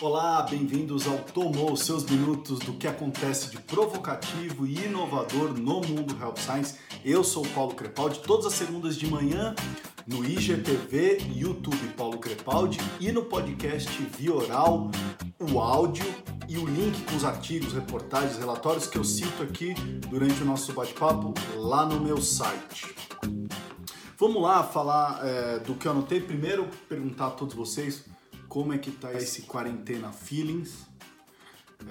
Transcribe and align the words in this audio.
Olá, 0.00 0.42
bem-vindos 0.42 1.06
ao 1.06 1.18
Tomou, 1.18 1.76
seus 1.76 2.04
minutos 2.04 2.58
do 2.58 2.72
que 2.72 2.88
acontece 2.88 3.48
de 3.50 3.58
provocativo 3.58 4.66
e 4.66 4.86
inovador 4.86 5.54
no 5.56 5.80
mundo 5.82 6.20
Health 6.20 6.38
Science. 6.38 6.78
Eu 7.04 7.22
sou 7.22 7.44
o 7.44 7.48
Paulo 7.50 7.74
Crepaldi, 7.74 8.18
todas 8.18 8.46
as 8.46 8.54
segundas 8.54 8.96
de 8.96 9.06
manhã 9.06 9.54
no 10.04 10.24
IGTV, 10.24 11.18
YouTube 11.36 11.94
Paulo 11.96 12.18
Crepaldi 12.18 12.78
e 12.98 13.12
no 13.12 13.24
podcast 13.26 13.88
Via 14.18 14.34
Oral, 14.34 14.90
o 15.38 15.60
áudio 15.60 16.04
e 16.48 16.58
o 16.58 16.66
link 16.66 17.00
com 17.04 17.16
os 17.16 17.24
artigos, 17.24 17.72
reportagens, 17.72 18.36
relatórios 18.36 18.88
que 18.88 18.98
eu 18.98 19.04
cito 19.04 19.44
aqui 19.44 19.74
durante 20.10 20.42
o 20.42 20.44
nosso 20.44 20.72
bate-papo 20.72 21.32
lá 21.56 21.86
no 21.86 22.00
meu 22.00 22.20
site. 22.20 22.92
Vamos 24.18 24.42
lá 24.42 24.64
falar 24.64 25.20
é, 25.24 25.58
do 25.60 25.74
que 25.74 25.86
eu 25.86 25.92
anotei. 25.92 26.20
Primeiro, 26.20 26.68
perguntar 26.88 27.28
a 27.28 27.30
todos 27.30 27.54
vocês 27.54 28.04
como 28.54 28.72
é 28.72 28.78
que 28.78 28.92
tá 28.92 29.12
esse 29.12 29.42
quarentena 29.42 30.12
feelings. 30.12 30.86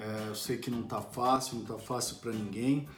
É, 0.00 0.28
eu 0.28 0.34
sei 0.34 0.56
que 0.56 0.70
não 0.70 0.82
tá 0.82 1.02
fácil, 1.02 1.58
não 1.58 1.64
tá 1.66 1.76
fácil 1.76 2.16
para 2.16 2.32
ninguém. 2.32 2.88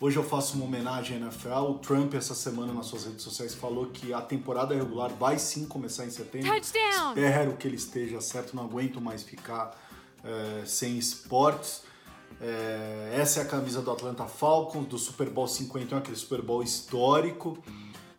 Hoje 0.00 0.16
eu 0.16 0.24
faço 0.24 0.56
uma 0.56 0.64
homenagem 0.64 1.16
à 1.16 1.20
NFL. 1.20 1.70
O 1.70 1.78
Trump, 1.78 2.12
essa 2.14 2.34
semana, 2.34 2.72
nas 2.72 2.86
suas 2.86 3.04
redes 3.04 3.22
sociais, 3.22 3.54
falou 3.54 3.86
que 3.86 4.12
a 4.12 4.20
temporada 4.20 4.74
regular 4.74 5.10
vai 5.10 5.38
sim 5.38 5.64
começar 5.64 6.06
em 6.06 6.10
setembro. 6.10 6.48
Touchdown! 6.48 7.10
Espero 7.10 7.56
que 7.56 7.68
ele 7.68 7.76
esteja 7.76 8.20
certo, 8.20 8.56
não 8.56 8.64
aguento 8.64 9.00
mais 9.00 9.22
ficar 9.22 9.80
é, 10.24 10.66
sem 10.66 10.98
esportes. 10.98 11.84
É, 12.40 13.12
essa 13.14 13.38
é 13.38 13.42
a 13.44 13.46
camisa 13.46 13.80
do 13.80 13.92
Atlanta 13.92 14.24
Falcons, 14.24 14.88
do 14.88 14.98
Super 14.98 15.30
Bowl 15.30 15.46
51, 15.46 15.98
aquele 15.98 16.16
Super 16.16 16.42
Bowl 16.42 16.64
histórico, 16.64 17.62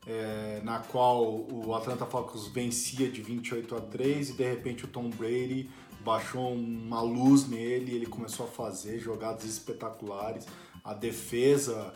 é, 0.09 0.59
na 0.63 0.79
qual 0.79 1.23
o 1.23 1.75
Atlanta 1.75 2.03
Falcons 2.03 2.47
vencia 2.47 3.07
de 3.07 3.21
28 3.21 3.75
a 3.75 3.81
3 3.81 4.31
e 4.31 4.33
de 4.33 4.43
repente 4.43 4.85
o 4.85 4.87
Tom 4.87 5.07
Brady 5.09 5.69
baixou 6.03 6.51
uma 6.51 7.01
luz 7.01 7.47
nele 7.47 7.95
ele 7.95 8.07
começou 8.07 8.47
a 8.47 8.49
fazer 8.49 8.99
jogadas 8.99 9.45
espetaculares. 9.45 10.47
A 10.83 10.95
defesa 10.95 11.93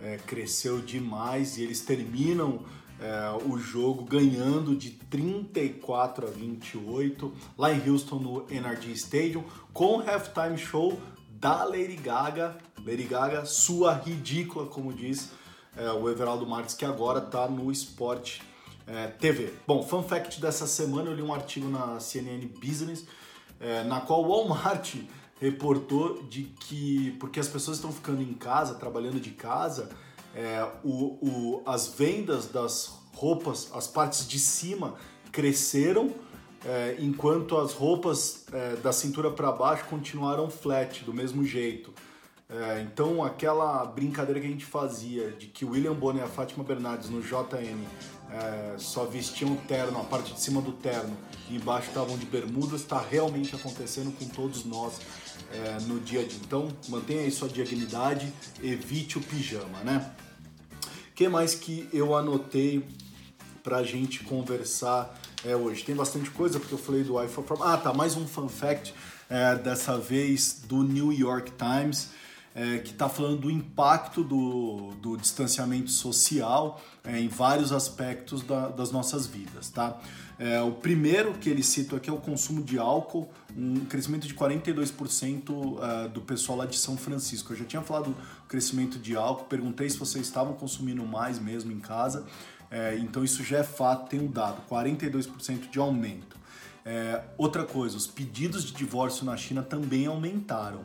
é, 0.00 0.18
cresceu 0.18 0.80
demais 0.80 1.58
e 1.58 1.64
eles 1.64 1.80
terminam 1.80 2.60
é, 3.00 3.44
o 3.44 3.58
jogo 3.58 4.04
ganhando 4.04 4.76
de 4.76 4.90
34 4.90 6.28
a 6.28 6.30
28 6.30 7.32
lá 7.58 7.72
em 7.72 7.90
Houston 7.90 8.20
no 8.20 8.46
NRG 8.48 8.92
Stadium 8.92 9.42
com 9.72 9.98
o 9.98 10.08
halftime 10.08 10.56
show 10.56 10.96
da 11.30 11.64
Lady 11.64 11.96
Gaga. 11.96 12.56
Lady 12.86 13.02
Gaga, 13.02 13.44
sua 13.44 13.92
ridícula, 13.94 14.66
como 14.66 14.92
diz 14.92 15.32
é, 15.76 15.90
o 15.90 16.08
Everaldo 16.08 16.46
Marques, 16.46 16.74
que 16.74 16.84
agora 16.84 17.18
está 17.18 17.46
no 17.48 17.70
Sport 17.70 18.40
é, 18.86 19.08
TV. 19.08 19.52
Bom, 19.66 19.82
fun 19.82 20.02
fact 20.02 20.40
dessa 20.40 20.66
semana, 20.66 21.10
eu 21.10 21.14
li 21.14 21.22
um 21.22 21.34
artigo 21.34 21.68
na 21.68 22.00
CNN 22.00 22.46
Business, 22.46 23.06
é, 23.60 23.84
na 23.84 24.00
qual 24.00 24.24
o 24.24 24.28
Walmart 24.28 24.94
reportou 25.40 26.22
de 26.22 26.44
que, 26.44 27.16
porque 27.20 27.38
as 27.38 27.48
pessoas 27.48 27.76
estão 27.76 27.92
ficando 27.92 28.22
em 28.22 28.32
casa, 28.32 28.74
trabalhando 28.74 29.20
de 29.20 29.30
casa, 29.30 29.90
é, 30.34 30.66
o, 30.84 31.18
o, 31.20 31.62
as 31.66 31.88
vendas 31.88 32.46
das 32.46 32.92
roupas, 33.14 33.70
as 33.74 33.86
partes 33.86 34.26
de 34.26 34.38
cima 34.38 34.94
cresceram, 35.32 36.12
é, 36.64 36.96
enquanto 36.98 37.56
as 37.56 37.72
roupas 37.72 38.44
é, 38.52 38.76
da 38.76 38.92
cintura 38.92 39.30
para 39.30 39.52
baixo 39.52 39.84
continuaram 39.84 40.50
flat, 40.50 41.04
do 41.04 41.12
mesmo 41.12 41.44
jeito. 41.44 41.92
É, 42.48 42.80
então, 42.80 43.24
aquela 43.24 43.84
brincadeira 43.84 44.40
que 44.40 44.46
a 44.46 44.50
gente 44.50 44.64
fazia 44.64 45.32
de 45.32 45.46
que 45.46 45.64
o 45.64 45.70
William 45.70 45.94
Bonner 45.94 46.22
e 46.22 46.24
a 46.24 46.28
Fátima 46.28 46.62
Bernardes 46.62 47.10
no 47.10 47.20
JN 47.20 47.84
é, 48.30 48.74
só 48.78 49.04
vestiam 49.04 49.56
terno, 49.56 50.00
a 50.00 50.04
parte 50.04 50.32
de 50.32 50.40
cima 50.40 50.62
do 50.62 50.72
terno 50.72 51.16
e 51.50 51.56
embaixo 51.56 51.88
estavam 51.88 52.16
de 52.16 52.26
bermudas, 52.26 52.82
está 52.82 53.00
realmente 53.00 53.54
acontecendo 53.54 54.16
com 54.16 54.26
todos 54.28 54.64
nós 54.64 55.00
é, 55.52 55.80
no 55.86 55.98
dia 55.98 56.24
dia. 56.24 56.38
Então, 56.44 56.68
mantenha 56.88 57.22
aí 57.22 57.30
sua 57.32 57.48
dignidade, 57.48 58.32
evite 58.62 59.18
o 59.18 59.20
pijama, 59.20 59.80
né? 59.84 60.14
que 61.16 61.26
mais 61.28 61.54
que 61.54 61.88
eu 61.94 62.14
anotei 62.14 62.86
para 63.64 63.78
a 63.78 63.82
gente 63.82 64.22
conversar 64.22 65.18
é, 65.42 65.56
hoje? 65.56 65.82
Tem 65.82 65.94
bastante 65.94 66.30
coisa, 66.30 66.60
porque 66.60 66.74
eu 66.74 66.78
falei 66.78 67.02
do 67.02 67.20
iPhone. 67.20 67.46
Ah, 67.62 67.78
tá, 67.78 67.92
mais 67.94 68.16
um 68.16 68.28
fun 68.28 68.48
fact, 68.50 68.94
é, 69.30 69.56
dessa 69.56 69.96
vez 69.96 70.60
do 70.68 70.82
New 70.82 71.10
York 71.10 71.52
Times, 71.52 72.10
é, 72.56 72.78
que 72.78 72.92
está 72.92 73.06
falando 73.06 73.42
do 73.42 73.50
impacto 73.50 74.24
do, 74.24 74.92
do 75.02 75.16
distanciamento 75.18 75.90
social 75.90 76.80
é, 77.04 77.20
em 77.20 77.28
vários 77.28 77.70
aspectos 77.70 78.42
da, 78.42 78.68
das 78.68 78.90
nossas 78.90 79.26
vidas, 79.26 79.68
tá? 79.68 80.00
É, 80.38 80.60
o 80.62 80.72
primeiro 80.72 81.34
que 81.34 81.50
ele 81.50 81.62
cita 81.62 81.96
aqui 81.96 82.08
é 82.08 82.12
o 82.12 82.16
consumo 82.16 82.62
de 82.62 82.78
álcool, 82.78 83.30
um 83.54 83.84
crescimento 83.84 84.26
de 84.26 84.34
42% 84.34 85.50
uh, 85.50 86.08
do 86.08 86.20
pessoal 86.22 86.58
lá 86.58 86.66
de 86.66 86.76
São 86.78 86.96
Francisco. 86.96 87.52
Eu 87.52 87.56
já 87.56 87.64
tinha 87.64 87.82
falado 87.82 88.10
do 88.10 88.16
crescimento 88.46 88.98
de 88.98 89.16
álcool, 89.16 89.44
perguntei 89.44 89.88
se 89.88 89.98
vocês 89.98 90.26
estavam 90.26 90.54
consumindo 90.54 91.04
mais 91.04 91.38
mesmo 91.38 91.72
em 91.72 91.80
casa. 91.80 92.26
É, 92.70 92.96
então 92.98 93.22
isso 93.22 93.44
já 93.44 93.58
é 93.58 93.62
fato, 93.62 94.08
tem 94.08 94.20
um 94.20 94.30
dado, 94.30 94.62
42% 94.68 95.70
de 95.70 95.78
aumento. 95.78 96.36
É, 96.84 97.22
outra 97.36 97.64
coisa, 97.64 97.96
os 97.96 98.06
pedidos 98.06 98.64
de 98.64 98.72
divórcio 98.72 99.24
na 99.24 99.36
China 99.36 99.62
também 99.62 100.06
aumentaram, 100.06 100.84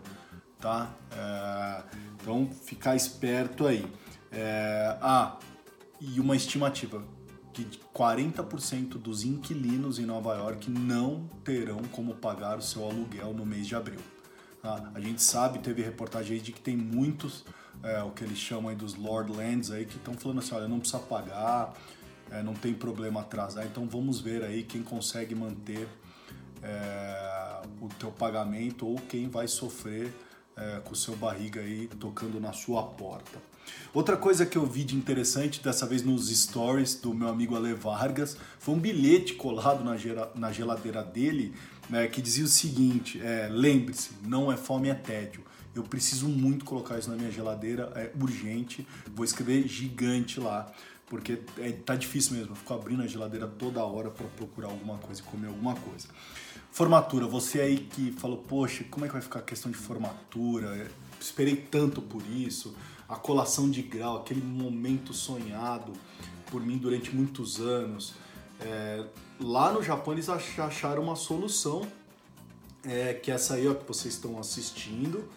tá? 0.62 0.94
É, 1.12 1.84
então 2.16 2.50
ficar 2.50 2.96
esperto 2.96 3.68
aí. 3.68 3.86
É, 4.32 4.98
ah, 5.02 5.38
e 6.00 6.20
uma 6.20 6.36
estimativa, 6.36 7.04
que 7.52 7.66
40% 7.94 8.92
dos 8.92 9.26
inquilinos 9.26 10.00
em 10.00 10.06
Nova 10.06 10.36
York 10.36 10.70
não 10.70 11.28
terão 11.44 11.82
como 11.92 12.16
pagar 12.16 12.58
o 12.58 12.62
seu 12.62 12.86
aluguel 12.86 13.34
no 13.34 13.46
mês 13.46 13.68
de 13.68 13.76
abril. 13.76 14.00
Tá? 14.62 14.92
A 14.94 15.00
gente 15.00 15.22
sabe, 15.22 15.60
teve 15.60 15.82
reportagem 15.82 16.38
aí 16.38 16.42
de 16.42 16.52
que 16.52 16.62
tem 16.62 16.78
muitos, 16.78 17.44
é, 17.84 18.02
o 18.04 18.12
que 18.12 18.24
eles 18.24 18.38
chamam 18.38 18.70
aí 18.70 18.76
dos 18.76 18.96
Lord 18.96 19.32
Lands 19.32 19.72
aí, 19.72 19.86
que 19.86 19.98
estão 19.98 20.14
falando 20.14 20.40
assim, 20.40 20.56
olha, 20.56 20.68
não 20.68 20.80
precisa 20.80 21.00
pagar, 21.00 21.74
é, 22.30 22.42
não 22.42 22.54
tem 22.54 22.74
problema 22.74 23.22
atrasar, 23.22 23.66
então 23.66 23.86
vamos 23.88 24.22
ver 24.22 24.44
aí 24.44 24.64
quem 24.64 24.82
consegue 24.82 25.36
manter 25.36 25.88
é, 26.64 27.62
o 27.82 27.90
teu 27.90 28.12
pagamento 28.12 28.88
ou 28.88 28.96
quem 28.96 29.28
vai 29.28 29.48
sofrer 29.48 30.14
é, 30.56 30.80
com 30.84 30.94
o 30.94 30.96
seu 30.96 31.16
barriga 31.16 31.62
aí 31.62 31.88
tocando 32.00 32.40
na 32.40 32.54
sua 32.54 32.84
porta. 32.84 33.40
Outra 33.94 34.18
coisa 34.18 34.46
que 34.46 34.58
eu 34.58 34.66
vi 34.66 34.84
de 34.84 34.96
interessante, 34.96 35.62
dessa 35.62 35.86
vez 35.86 36.04
nos 36.04 36.30
stories 36.30 36.96
do 36.96 37.14
meu 37.14 37.28
amigo 37.28 37.56
Ale 37.56 37.74
Vargas, 37.74 38.38
foi 38.60 38.76
um 38.76 38.80
bilhete 38.80 39.34
colado 39.34 39.84
na, 39.84 39.96
na 40.36 40.52
geladeira 40.52 41.04
dele 41.04 41.54
né, 41.90 42.08
que 42.08 42.22
dizia 42.22 42.46
o 42.46 42.48
seguinte: 42.48 43.22
é, 43.22 43.50
lembre-se, 43.52 44.12
não 44.24 44.52
é 44.52 44.58
fome, 44.58 44.90
é 44.90 44.94
tédio. 44.94 45.44
Eu 45.74 45.84
preciso 45.84 46.28
muito 46.28 46.66
colocar 46.66 47.00
isso 47.00 47.10
na 47.10 47.16
minha 47.16 47.32
geladeira, 47.32 47.92
é 47.96 48.12
urgente. 48.20 48.86
Vou 49.16 49.24
escrever 49.24 49.68
gigante 49.68 50.40
lá, 50.40 50.72
porque 51.12 51.40
é, 51.58 51.74
tá 51.74 51.94
difícil 51.94 52.38
mesmo. 52.38 52.54
Eu 52.54 52.56
fico 52.56 52.74
abrindo 52.74 53.04
a 53.04 53.06
geladeira 53.06 53.46
toda 53.46 53.84
hora 53.84 54.10
para 54.10 54.26
procurar 54.28 54.70
alguma 54.70 54.98
coisa 54.98 55.22
comer 55.24 55.48
alguma 55.48 55.76
coisa. 55.76 56.08
Formatura, 56.72 57.28
você 57.28 57.60
aí 57.60 57.80
que 57.80 58.14
falou, 58.14 58.38
poxa, 58.38 58.86
como 58.90 59.04
é 59.04 59.10
que 59.10 59.14
vai 59.14 59.22
ficar 59.22 59.40
a 59.40 59.42
questão 59.42 59.70
de 59.70 59.78
formatura? 59.78 60.90
esperei 61.20 61.58
tanto 61.58 62.02
por 62.02 62.24
isso 62.26 62.74
a 63.10 63.16
colação 63.18 63.70
de 63.70 63.82
grau, 63.82 64.18
aquele 64.18 64.42
momento 64.42 65.14
sonhado 65.14 65.92
por 66.50 66.66
mim 66.66 66.78
durante 66.78 67.14
muitos 67.14 67.60
anos. 67.60 68.14
É, 68.62 69.04
lá 69.38 69.74
no 69.74 69.84
Japão 69.84 70.14
eles 70.14 70.30
acharam 70.30 71.04
uma 71.04 71.18
solução, 71.18 71.86
é, 72.86 73.14
que 73.14 73.30
é 73.30 73.34
essa 73.34 73.56
aí 73.56 73.68
ó, 73.68 73.74
que 73.74 73.86
vocês 73.86 74.14
estão 74.14 74.40
assistindo. 74.40 75.28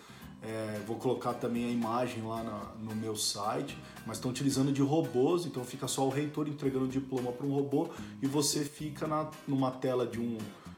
É, 0.47 0.81
vou 0.87 0.97
colocar 0.97 1.33
também 1.35 1.65
a 1.65 1.71
imagem 1.71 2.23
lá 2.23 2.43
na, 2.43 2.73
no 2.79 2.95
meu 2.95 3.17
site, 3.17 3.79
mas 4.07 4.19
estão 4.19 4.31
utilizando 4.31 4.71
de 4.73 4.83
robôs, 4.83 5.47
então 5.47 5.65
fica 5.65 5.89
só 5.89 6.07
o 6.07 6.11
reitor 6.11 6.47
entregando 6.49 6.85
o 6.85 6.89
diploma 6.89 7.33
para 7.33 7.47
um 7.47 7.53
robô 7.55 7.89
e 8.21 8.27
você 8.27 8.63
fica 8.63 9.07
na, 9.07 9.31
numa 9.49 9.71
tela 9.71 10.07
de 10.07 10.21
um, 10.21 10.37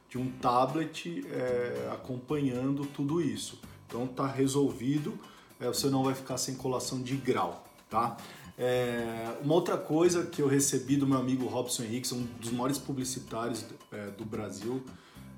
de 0.09 0.19
um 0.19 0.31
tablet 0.41 1.27
é, 1.29 1.91
acompanhando 1.93 2.87
tudo 2.87 3.21
isso. 3.21 3.59
Então 3.89 4.07
tá 4.07 4.27
resolvido 4.27 5.19
é, 5.61 5.67
você 5.67 5.89
não 5.89 6.05
vai 6.05 6.15
ficar 6.15 6.37
sem 6.37 6.55
colação 6.55 7.03
de 7.03 7.17
grau, 7.17 7.65
tá? 7.89 8.17
É, 8.59 9.37
uma 9.43 9.55
outra 9.55 9.77
coisa 9.77 10.25
que 10.25 10.41
eu 10.41 10.49
recebi 10.49 10.97
do 10.97 11.07
meu 11.07 11.19
amigo 11.19 11.47
Robson 11.47 11.83
Henrique, 11.83 12.13
um 12.15 12.23
dos 12.41 12.51
maiores 12.51 12.79
publicitários 12.79 13.65
é, 13.93 14.11
do 14.11 14.25
Brasil, 14.25 14.83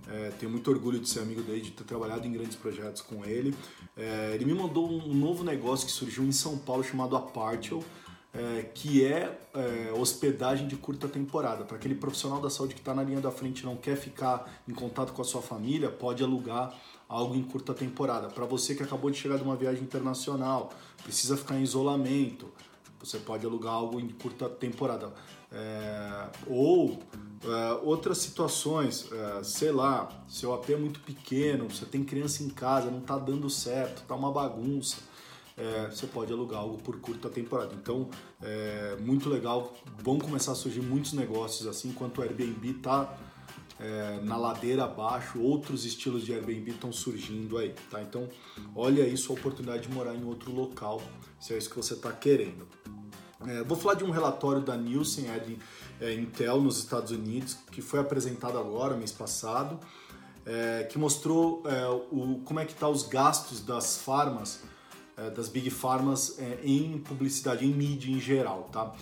é, 0.08 0.30
tenho 0.38 0.50
muito 0.50 0.70
orgulho 0.70 0.98
de 0.98 1.08
ser 1.08 1.20
amigo 1.20 1.42
dele, 1.42 1.60
de 1.60 1.70
ter 1.72 1.84
trabalhado 1.84 2.26
em 2.26 2.32
grandes 2.32 2.56
projetos 2.56 3.02
com 3.02 3.24
ele. 3.24 3.54
É, 3.96 4.32
ele 4.34 4.44
me 4.44 4.54
mandou 4.54 4.90
um 4.90 5.14
novo 5.14 5.44
negócio 5.44 5.86
que 5.86 5.92
surgiu 5.92 6.24
em 6.24 6.32
São 6.32 6.56
Paulo 6.56 6.82
chamado 6.82 7.14
Apartial, 7.14 7.82
é, 8.32 8.62
que 8.74 9.04
é, 9.04 9.38
é, 9.54 9.92
hospedagem 9.92 10.66
de 10.66 10.76
curta 10.76 11.08
temporada. 11.08 11.64
Para 11.64 11.76
aquele 11.76 11.94
profissional 11.94 12.40
da 12.40 12.48
saúde 12.48 12.74
que 12.74 12.80
está 12.80 12.94
na 12.94 13.02
linha 13.02 13.20
da 13.20 13.30
frente 13.30 13.60
e 13.60 13.66
não 13.66 13.76
quer 13.76 13.96
ficar 13.96 14.62
em 14.66 14.72
contato 14.72 15.12
com 15.12 15.22
a 15.22 15.24
sua 15.24 15.42
família, 15.42 15.90
pode 15.90 16.22
alugar 16.22 16.74
algo 17.08 17.34
em 17.34 17.42
curta 17.42 17.74
temporada. 17.74 18.28
Para 18.28 18.44
você 18.44 18.74
que 18.74 18.82
acabou 18.82 19.10
de 19.10 19.16
chegar 19.16 19.36
de 19.36 19.42
uma 19.42 19.56
viagem 19.56 19.82
internacional, 19.82 20.70
precisa 21.02 21.36
ficar 21.36 21.56
em 21.56 21.62
isolamento, 21.62 22.48
você 23.00 23.18
pode 23.18 23.44
alugar 23.46 23.72
algo 23.72 24.00
em 24.00 24.08
curta 24.08 24.48
temporada. 24.48 25.12
É, 25.50 26.28
ou 26.46 26.98
é, 27.44 27.72
outras 27.82 28.18
situações, 28.18 29.10
é, 29.12 29.42
sei 29.42 29.72
lá, 29.72 30.08
seu 30.28 30.52
AP 30.52 30.70
é 30.70 30.76
muito 30.76 31.00
pequeno, 31.00 31.70
você 31.70 31.86
tem 31.86 32.04
criança 32.04 32.42
em 32.42 32.48
casa, 32.48 32.90
não 32.90 32.98
está 32.98 33.16
dando 33.16 33.48
certo, 33.48 34.02
tá 34.06 34.14
uma 34.14 34.32
bagunça. 34.32 34.96
É, 35.56 35.88
você 35.90 36.06
pode 36.06 36.32
alugar 36.32 36.60
algo 36.60 36.78
por 36.78 37.00
curta 37.00 37.28
temporada. 37.28 37.74
Então, 37.74 38.08
é 38.40 38.96
muito 39.00 39.28
legal, 39.28 39.74
vão 39.98 40.18
começar 40.18 40.52
a 40.52 40.54
surgir 40.54 40.80
muitos 40.80 41.12
negócios 41.12 41.66
assim, 41.66 41.88
enquanto 41.88 42.18
o 42.18 42.22
Airbnb 42.22 42.70
está 42.70 43.18
é, 43.80 44.20
na 44.22 44.36
ladeira 44.36 44.84
abaixo, 44.84 45.40
outros 45.40 45.84
estilos 45.84 46.24
de 46.24 46.32
Airbnb 46.32 46.72
estão 46.72 46.92
surgindo 46.92 47.58
aí, 47.58 47.74
tá? 47.90 48.02
Então, 48.02 48.28
olha 48.74 49.04
aí 49.04 49.16
sua 49.16 49.36
oportunidade 49.36 49.86
de 49.86 49.94
morar 49.94 50.14
em 50.14 50.24
outro 50.24 50.52
local, 50.52 51.00
se 51.38 51.54
é 51.54 51.58
isso 51.58 51.70
que 51.70 51.76
você 51.76 51.94
está 51.94 52.12
querendo. 52.12 52.66
É, 53.46 53.62
vou 53.62 53.76
falar 53.76 53.94
de 53.94 54.04
um 54.04 54.10
relatório 54.10 54.60
da 54.60 54.76
Nielsen 54.76 55.26
é, 56.00 56.14
Intel 56.14 56.60
nos 56.60 56.78
Estados 56.78 57.12
Unidos, 57.12 57.56
que 57.70 57.80
foi 57.80 58.00
apresentado 58.00 58.58
agora, 58.58 58.96
mês 58.96 59.12
passado, 59.12 59.78
é, 60.44 60.84
que 60.84 60.98
mostrou 60.98 61.62
é, 61.66 61.86
o, 62.10 62.40
como 62.44 62.58
é 62.58 62.64
que 62.64 62.74
tá 62.74 62.88
os 62.88 63.04
gastos 63.04 63.60
das 63.60 63.98
farmas, 63.98 64.62
é, 65.16 65.30
das 65.30 65.48
big 65.48 65.70
farmas 65.70 66.36
é, 66.38 66.58
em 66.64 66.98
publicidade, 66.98 67.64
em 67.64 67.72
mídia 67.72 68.10
em 68.10 68.18
geral, 68.18 68.68
tá? 68.72 68.92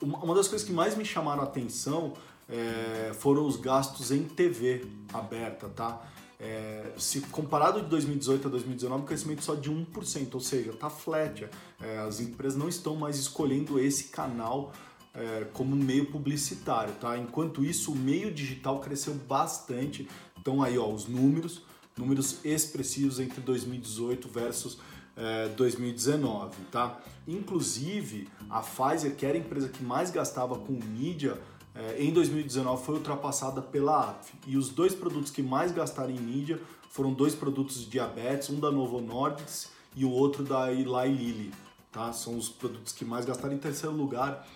Uma 0.00 0.34
das 0.34 0.48
coisas 0.48 0.66
que 0.66 0.72
mais 0.72 0.96
me 0.96 1.04
chamaram 1.04 1.42
a 1.42 1.44
atenção 1.44 2.14
é, 2.52 3.14
foram 3.14 3.46
os 3.46 3.56
gastos 3.56 4.12
em 4.12 4.24
TV 4.24 4.84
aberta, 5.12 5.70
tá? 5.70 6.02
É, 6.38 6.92
se 6.98 7.20
comparado 7.20 7.80
de 7.80 7.86
2018 7.86 8.48
a 8.48 8.50
2019, 8.50 9.02
um 9.02 9.06
crescimento 9.06 9.42
só 9.42 9.54
de 9.54 9.70
1%, 9.70 10.34
ou 10.34 10.40
seja, 10.40 10.70
está 10.70 10.90
flat. 10.90 11.48
É, 11.80 11.98
as 12.00 12.20
empresas 12.20 12.58
não 12.58 12.68
estão 12.68 12.94
mais 12.94 13.16
escolhendo 13.16 13.78
esse 13.80 14.04
canal 14.08 14.72
é, 15.14 15.46
como 15.52 15.74
meio 15.74 16.06
publicitário, 16.06 16.92
tá? 17.00 17.16
Enquanto 17.16 17.64
isso, 17.64 17.92
o 17.92 17.96
meio 17.96 18.30
digital 18.34 18.80
cresceu 18.80 19.14
bastante. 19.14 20.06
Então 20.38 20.62
aí, 20.62 20.76
ó, 20.76 20.88
os 20.92 21.06
números, 21.06 21.62
números 21.96 22.44
expressivos 22.44 23.18
entre 23.18 23.40
2018 23.40 24.28
versus 24.28 24.78
2019, 25.56 26.50
é, 26.50 26.70
tá? 26.70 27.00
Inclusive, 27.28 28.28
a 28.50 28.60
Pfizer, 28.60 29.14
que 29.14 29.24
era 29.24 29.36
a 29.36 29.40
empresa 29.40 29.68
que 29.68 29.84
mais 29.84 30.10
gastava 30.10 30.58
com 30.58 30.72
mídia, 30.72 31.38
é, 31.74 32.02
em 32.02 32.12
2019 32.12 32.84
foi 32.84 32.94
ultrapassada 32.96 33.62
pela 33.62 34.10
APF. 34.10 34.32
E 34.46 34.56
os 34.56 34.68
dois 34.68 34.94
produtos 34.94 35.30
que 35.30 35.42
mais 35.42 35.72
gastaram 35.72 36.10
em 36.10 36.20
mídia 36.20 36.60
foram 36.90 37.12
dois 37.12 37.34
produtos 37.34 37.80
de 37.80 37.86
diabetes, 37.86 38.50
um 38.50 38.60
da 38.60 38.70
Novo 38.70 39.00
Nordisk 39.00 39.70
e 39.96 40.04
o 40.04 40.10
outro 40.10 40.44
da 40.44 40.70
Eli 40.70 40.84
Lilly. 40.84 41.52
Tá? 41.90 42.12
São 42.12 42.36
os 42.36 42.48
produtos 42.48 42.92
que 42.92 43.04
mais 43.04 43.24
gastaram. 43.24 43.54
Em 43.54 43.58
terceiro 43.58 43.94
lugar, 43.94 44.46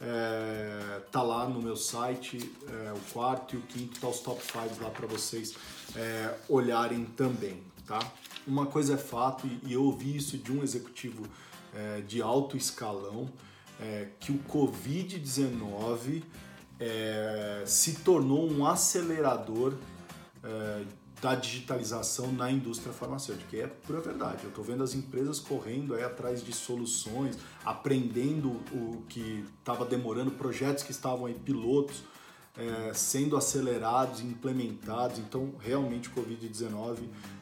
é, 0.00 1.02
tá 1.10 1.22
lá 1.22 1.46
no 1.46 1.60
meu 1.60 1.76
site, 1.76 2.52
é, 2.68 2.92
o 2.92 3.12
quarto 3.12 3.54
e 3.54 3.58
o 3.58 3.62
quinto, 3.62 4.00
tá 4.00 4.08
os 4.08 4.20
top 4.20 4.42
5 4.42 4.82
lá 4.82 4.90
para 4.90 5.06
vocês 5.06 5.54
é, 5.94 6.34
olharem 6.48 7.04
também. 7.04 7.62
Tá? 7.86 8.00
Uma 8.46 8.66
coisa 8.66 8.94
é 8.94 8.96
fato, 8.96 9.46
e 9.64 9.72
eu 9.72 9.84
ouvi 9.84 10.16
isso 10.16 10.38
de 10.38 10.50
um 10.50 10.62
executivo 10.62 11.24
é, 11.74 12.00
de 12.00 12.20
alto 12.20 12.56
escalão, 12.56 13.28
é, 13.80 14.08
que 14.18 14.32
o 14.32 14.38
Covid-19 14.48 16.22
é, 16.82 17.62
se 17.64 18.00
tornou 18.00 18.50
um 18.50 18.66
acelerador 18.66 19.74
é, 20.42 20.82
da 21.20 21.36
digitalização 21.36 22.32
na 22.32 22.50
indústria 22.50 22.92
farmacêutica. 22.92 23.56
E 23.56 23.60
é 23.60 23.68
pura 23.68 24.00
verdade. 24.00 24.42
Eu 24.42 24.48
estou 24.48 24.64
vendo 24.64 24.82
as 24.82 24.92
empresas 24.92 25.38
correndo 25.38 25.94
aí 25.94 26.02
atrás 26.02 26.44
de 26.44 26.52
soluções, 26.52 27.38
aprendendo 27.64 28.48
o 28.72 29.04
que 29.08 29.44
estava 29.60 29.84
demorando, 29.84 30.32
projetos 30.32 30.82
que 30.82 30.90
estavam 30.90 31.28
em 31.28 31.34
pilotos 31.34 32.02
é, 32.56 32.92
sendo 32.92 33.36
acelerados 33.36 34.20
e 34.20 34.24
implementados. 34.24 35.20
Então, 35.20 35.54
realmente, 35.60 36.08
o 36.08 36.12
Covid-19 36.12 36.98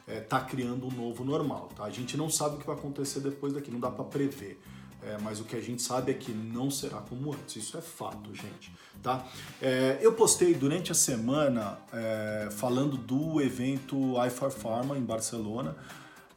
está 0.07 0.37
é, 0.37 0.43
criando 0.43 0.85
um 0.85 0.91
novo 0.91 1.23
normal. 1.23 1.69
Tá? 1.75 1.85
A 1.85 1.89
gente 1.89 2.15
não 2.15 2.29
sabe 2.29 2.57
o 2.57 2.59
que 2.59 2.67
vai 2.67 2.75
acontecer 2.75 3.19
depois 3.19 3.53
daqui, 3.53 3.71
não 3.71 3.79
dá 3.79 3.89
para 3.89 4.05
prever. 4.05 4.61
É, 5.03 5.17
mas 5.19 5.39
o 5.39 5.43
que 5.43 5.55
a 5.55 5.61
gente 5.61 5.81
sabe 5.81 6.11
é 6.11 6.13
que 6.13 6.31
não 6.31 6.69
será 6.69 6.97
como 6.97 7.33
antes. 7.33 7.55
Isso 7.55 7.77
é 7.77 7.81
fato, 7.81 8.33
gente. 8.35 8.71
Tá? 9.01 9.25
É, 9.61 9.97
eu 9.99 10.13
postei 10.13 10.53
durante 10.53 10.91
a 10.91 10.95
semana 10.95 11.79
é, 11.91 12.49
falando 12.51 12.97
do 12.97 13.41
evento 13.41 14.13
iFar 14.27 14.51
Pharma 14.51 14.97
em 14.97 15.01
Barcelona, 15.01 15.75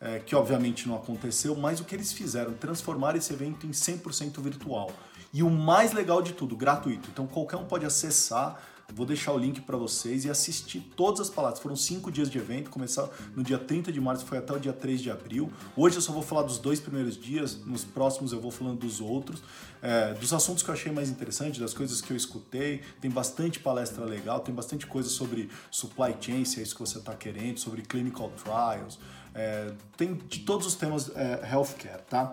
é, 0.01 0.19
que 0.19 0.35
obviamente 0.35 0.89
não 0.89 0.97
aconteceu, 0.97 1.55
mas 1.55 1.81
o 1.81 1.85
que 1.85 1.95
eles 1.95 2.13
fizeram, 2.13 2.55
transformar 2.55 3.17
esse 3.17 3.33
evento 3.33 3.67
em 3.67 3.71
100% 3.71 4.41
virtual. 4.41 4.91
E 5.33 5.43
o 5.43 5.51
mais 5.51 5.93
legal 5.93 6.23
de 6.23 6.33
tudo, 6.33 6.57
gratuito. 6.57 7.09
Então 7.13 7.27
qualquer 7.27 7.57
um 7.57 7.65
pode 7.65 7.85
acessar 7.85 8.63
Vou 8.93 9.07
deixar 9.07 9.33
o 9.33 9.39
link 9.39 9.61
para 9.63 9.77
vocês 9.77 10.25
e 10.25 10.31
assistir 10.31 10.81
todas 10.97 11.21
as 11.21 11.31
palestras. 11.31 11.63
Foram 11.63 11.77
cinco 11.77 12.11
dias 12.13 12.31
de 12.31 12.39
evento, 12.39 12.71
começar 12.71 13.09
no 13.35 13.43
dia 13.43 13.59
30 13.59 13.91
de 13.91 14.01
março, 14.01 14.25
foi 14.25 14.39
até 14.39 14.53
o 14.53 14.59
dia 14.59 14.73
3 14.73 15.01
de 15.01 15.11
abril. 15.11 15.53
Hoje 15.77 15.97
eu 15.97 16.03
só 16.03 16.13
vou 16.13 16.23
falar 16.23 16.43
dos 16.43 16.59
dois 16.59 16.81
primeiros 16.81 17.17
dias, 17.17 17.59
nos 17.65 17.85
próximos 17.85 18.33
eu 18.33 18.41
vou 18.41 18.51
falando 18.51 18.79
dos 18.79 19.01
outros. 19.01 19.43
É, 19.83 20.15
dos 20.15 20.33
assuntos 20.33 20.63
que 20.63 20.71
eu 20.71 20.75
achei 20.75 20.91
mais 20.93 21.11
interessante, 21.11 21.61
das 21.61 21.75
coisas 21.75 22.01
que 22.01 22.11
eu 22.11 22.17
escutei. 22.17 22.83
Tem 23.01 23.11
bastante 23.11 23.61
palestra 23.61 24.05
legal, 24.05 24.41
tem 24.41 24.55
bastante 24.55 24.87
coisa 24.87 25.09
sobre 25.09 25.51
supply 25.71 26.15
chain, 26.21 26.45
se 26.45 26.61
é 26.61 26.63
isso 26.63 26.75
que 26.75 26.81
você 26.81 26.99
está 26.99 27.15
querendo, 27.15 27.59
sobre 27.59 27.83
clinical 27.83 28.31
trials. 28.43 28.99
É, 29.35 29.73
tem 29.97 30.15
de 30.15 30.41
todos 30.41 30.67
os 30.67 30.75
temas 30.75 31.11
é, 31.17 31.49
healthcare, 31.53 32.03
tá? 32.09 32.33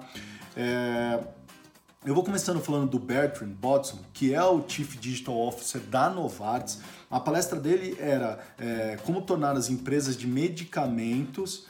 É, 0.55 1.19
eu 2.03 2.15
vou 2.15 2.23
começando 2.23 2.59
falando 2.59 2.89
do 2.89 2.97
Bertrand 2.97 3.49
Bodson, 3.49 3.99
que 4.11 4.33
é 4.33 4.43
o 4.43 4.67
Chief 4.67 4.97
Digital 4.97 5.37
Officer 5.37 5.79
da 5.81 6.09
Novartis. 6.09 6.79
A 7.11 7.19
palestra 7.19 7.59
dele 7.59 7.95
era 7.99 8.39
é, 8.57 8.97
como 9.05 9.21
tornar 9.21 9.55
as 9.55 9.69
empresas 9.69 10.17
de 10.17 10.25
medicamentos 10.25 11.67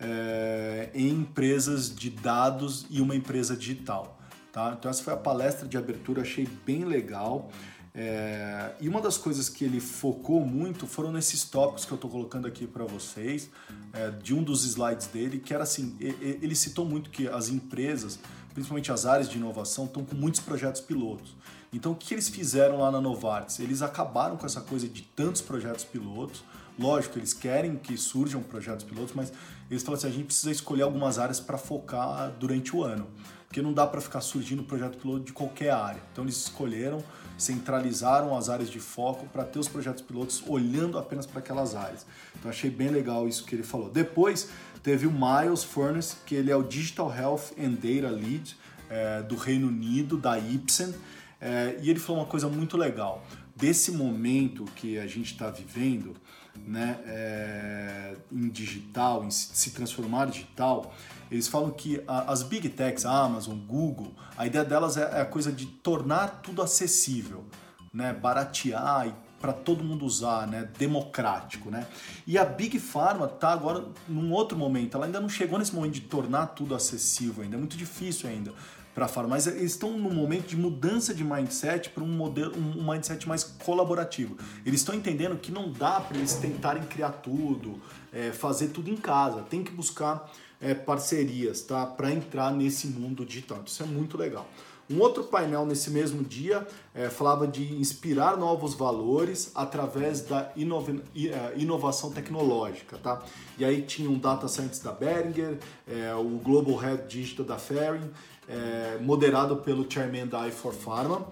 é, 0.00 0.88
em 0.94 1.10
empresas 1.10 1.94
de 1.94 2.08
dados 2.08 2.86
e 2.88 3.02
uma 3.02 3.14
empresa 3.14 3.54
digital. 3.54 4.18
Tá? 4.50 4.74
Então 4.78 4.90
essa 4.90 5.02
foi 5.02 5.12
a 5.12 5.18
palestra 5.18 5.68
de 5.68 5.76
abertura, 5.76 6.22
achei 6.22 6.48
bem 6.64 6.86
legal. 6.86 7.50
É, 7.94 8.72
e 8.80 8.88
uma 8.88 9.02
das 9.02 9.18
coisas 9.18 9.50
que 9.50 9.66
ele 9.66 9.80
focou 9.80 10.40
muito 10.46 10.86
foram 10.86 11.12
nesses 11.12 11.44
tópicos 11.44 11.84
que 11.84 11.92
eu 11.92 11.96
estou 11.96 12.10
colocando 12.10 12.48
aqui 12.48 12.66
para 12.66 12.84
vocês, 12.84 13.50
é, 13.92 14.10
de 14.10 14.34
um 14.34 14.42
dos 14.42 14.64
slides 14.64 15.08
dele, 15.08 15.38
que 15.38 15.52
era 15.52 15.62
assim, 15.62 15.94
ele 16.00 16.56
citou 16.56 16.86
muito 16.86 17.10
que 17.10 17.28
as 17.28 17.50
empresas 17.50 18.18
principalmente 18.54 18.90
as 18.90 19.04
áreas 19.04 19.28
de 19.28 19.36
inovação, 19.36 19.84
estão 19.84 20.04
com 20.04 20.14
muitos 20.14 20.40
projetos 20.40 20.80
pilotos. 20.80 21.34
Então, 21.72 21.92
o 21.92 21.96
que 21.96 22.14
eles 22.14 22.28
fizeram 22.28 22.78
lá 22.78 22.90
na 22.90 23.00
Novartis? 23.00 23.58
Eles 23.58 23.82
acabaram 23.82 24.36
com 24.36 24.46
essa 24.46 24.60
coisa 24.60 24.88
de 24.88 25.02
tantos 25.02 25.42
projetos 25.42 25.84
pilotos. 25.84 26.44
Lógico, 26.78 27.18
eles 27.18 27.34
querem 27.34 27.76
que 27.76 27.96
surjam 27.96 28.42
projetos 28.42 28.84
pilotos, 28.84 29.12
mas 29.14 29.32
eles 29.68 29.82
falam 29.82 29.98
assim: 29.98 30.06
a 30.06 30.10
gente 30.10 30.26
precisa 30.26 30.52
escolher 30.52 30.82
algumas 30.82 31.18
áreas 31.18 31.40
para 31.40 31.58
focar 31.58 32.32
durante 32.38 32.74
o 32.74 32.84
ano, 32.84 33.08
porque 33.54 33.62
não 33.62 33.72
dá 33.72 33.86
para 33.86 34.00
ficar 34.00 34.20
surgindo 34.20 34.64
projeto 34.64 34.98
piloto 34.98 35.20
de 35.22 35.32
qualquer 35.32 35.70
área. 35.70 36.02
Então, 36.10 36.24
eles 36.24 36.38
escolheram, 36.38 37.00
centralizaram 37.38 38.36
as 38.36 38.48
áreas 38.48 38.68
de 38.68 38.80
foco 38.80 39.28
para 39.28 39.44
ter 39.44 39.60
os 39.60 39.68
projetos 39.68 40.02
pilotos 40.02 40.42
olhando 40.48 40.98
apenas 40.98 41.24
para 41.24 41.38
aquelas 41.38 41.76
áreas. 41.76 42.04
Então, 42.36 42.50
achei 42.50 42.68
bem 42.68 42.88
legal 42.88 43.28
isso 43.28 43.44
que 43.44 43.54
ele 43.54 43.62
falou. 43.62 43.88
Depois, 43.88 44.48
Teve 44.82 45.06
o 45.06 45.10
Miles 45.10 45.64
Furness, 45.64 46.14
que 46.26 46.34
ele 46.34 46.50
é 46.50 46.56
o 46.56 46.62
Digital 46.62 47.10
Health 47.10 47.52
and 47.58 47.74
Data 47.74 48.10
Lead 48.10 48.54
é, 48.90 49.22
do 49.22 49.34
Reino 49.34 49.68
Unido, 49.68 50.18
da 50.18 50.38
Ipsen, 50.38 50.94
é, 51.40 51.78
e 51.80 51.88
ele 51.88 51.98
falou 51.98 52.20
uma 52.20 52.28
coisa 52.28 52.50
muito 52.50 52.76
legal. 52.76 53.26
Desse 53.56 53.92
momento 53.92 54.66
que 54.76 54.98
a 54.98 55.06
gente 55.06 55.32
está 55.32 55.48
vivendo, 55.48 56.14
né, 56.56 56.98
é, 57.06 58.16
em 58.30 58.48
digital, 58.48 59.24
em 59.24 59.30
se 59.30 59.70
transformar 59.70 60.26
digital, 60.26 60.94
eles 61.30 61.48
falam 61.48 61.70
que 61.70 62.02
a, 62.06 62.32
as 62.32 62.42
big 62.42 62.68
techs, 62.68 63.04
a 63.04 63.24
Amazon, 63.24 63.58
Google, 63.58 64.12
a 64.36 64.46
ideia 64.46 64.64
delas 64.64 64.96
é, 64.96 65.02
é 65.02 65.20
a 65.20 65.26
coisa 65.26 65.50
de 65.50 65.66
tornar 65.66 66.42
tudo 66.42 66.62
acessível, 66.62 67.44
né, 67.92 68.12
baratear 68.12 69.08
e 69.08 69.14
para 69.44 69.52
todo 69.52 69.84
mundo 69.84 70.06
usar, 70.06 70.46
né? 70.46 70.70
Democrático, 70.78 71.70
né? 71.70 71.86
E 72.26 72.38
a 72.38 72.46
Big 72.46 72.78
Pharma 72.78 73.28
tá 73.28 73.50
agora 73.50 73.84
num 74.08 74.32
outro 74.32 74.56
momento. 74.56 74.96
Ela 74.96 75.04
ainda 75.04 75.20
não 75.20 75.28
chegou 75.28 75.58
nesse 75.58 75.74
momento 75.74 75.92
de 75.92 76.00
tornar 76.00 76.46
tudo 76.46 76.74
acessível 76.74 77.44
ainda. 77.44 77.54
É 77.54 77.58
muito 77.58 77.76
difícil 77.76 78.26
ainda 78.26 78.54
para 78.94 79.06
a 79.06 79.08
Pharma, 79.08 79.30
mas 79.30 79.46
eles 79.46 79.72
estão 79.72 79.98
num 79.98 80.14
momento 80.14 80.46
de 80.46 80.56
mudança 80.56 81.12
de 81.12 81.24
mindset 81.24 81.90
para 81.90 82.04
um 82.04 82.08
modelo, 82.08 82.54
um 82.56 82.88
mindset 82.88 83.26
mais 83.26 83.42
colaborativo. 83.42 84.36
Eles 84.64 84.80
estão 84.80 84.94
entendendo 84.94 85.36
que 85.36 85.50
não 85.50 85.72
dá 85.72 86.00
para 86.00 86.16
eles 86.16 86.34
tentarem 86.34 86.84
criar 86.84 87.10
tudo, 87.10 87.80
é, 88.12 88.30
fazer 88.30 88.68
tudo 88.68 88.88
em 88.88 88.96
casa. 88.96 89.42
Tem 89.42 89.64
que 89.64 89.72
buscar 89.72 90.32
é, 90.60 90.74
parcerias, 90.74 91.62
tá? 91.62 91.84
Para 91.84 92.12
entrar 92.12 92.52
nesse 92.52 92.86
mundo 92.86 93.24
digital. 93.24 93.62
Isso 93.66 93.82
é 93.82 93.86
muito 93.86 94.16
legal. 94.16 94.48
Um 94.90 95.00
outro 95.00 95.24
painel 95.24 95.64
nesse 95.64 95.90
mesmo 95.90 96.22
dia 96.22 96.66
é, 96.94 97.08
falava 97.08 97.46
de 97.46 97.74
inspirar 97.74 98.36
novos 98.36 98.74
valores 98.74 99.50
através 99.54 100.20
da 100.20 100.52
inova 100.54 100.92
é, 100.92 101.52
inovação 101.56 102.10
tecnológica, 102.10 102.98
tá? 102.98 103.22
E 103.56 103.64
aí 103.64 103.82
tinha 103.82 104.10
um 104.10 104.18
data 104.18 104.46
scientist 104.46 104.84
da 104.84 104.92
Behringer, 104.92 105.58
é, 105.88 106.14
o 106.14 106.38
Global 106.38 106.76
Head 106.76 107.08
Digital 107.08 107.46
da 107.46 107.56
Ferring, 107.56 108.10
é, 108.46 108.98
moderado 109.00 109.56
pelo 109.56 109.90
chairman 109.90 110.26
da 110.26 110.46
i4Pharma. 110.48 111.24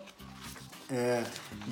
É, 0.91 1.25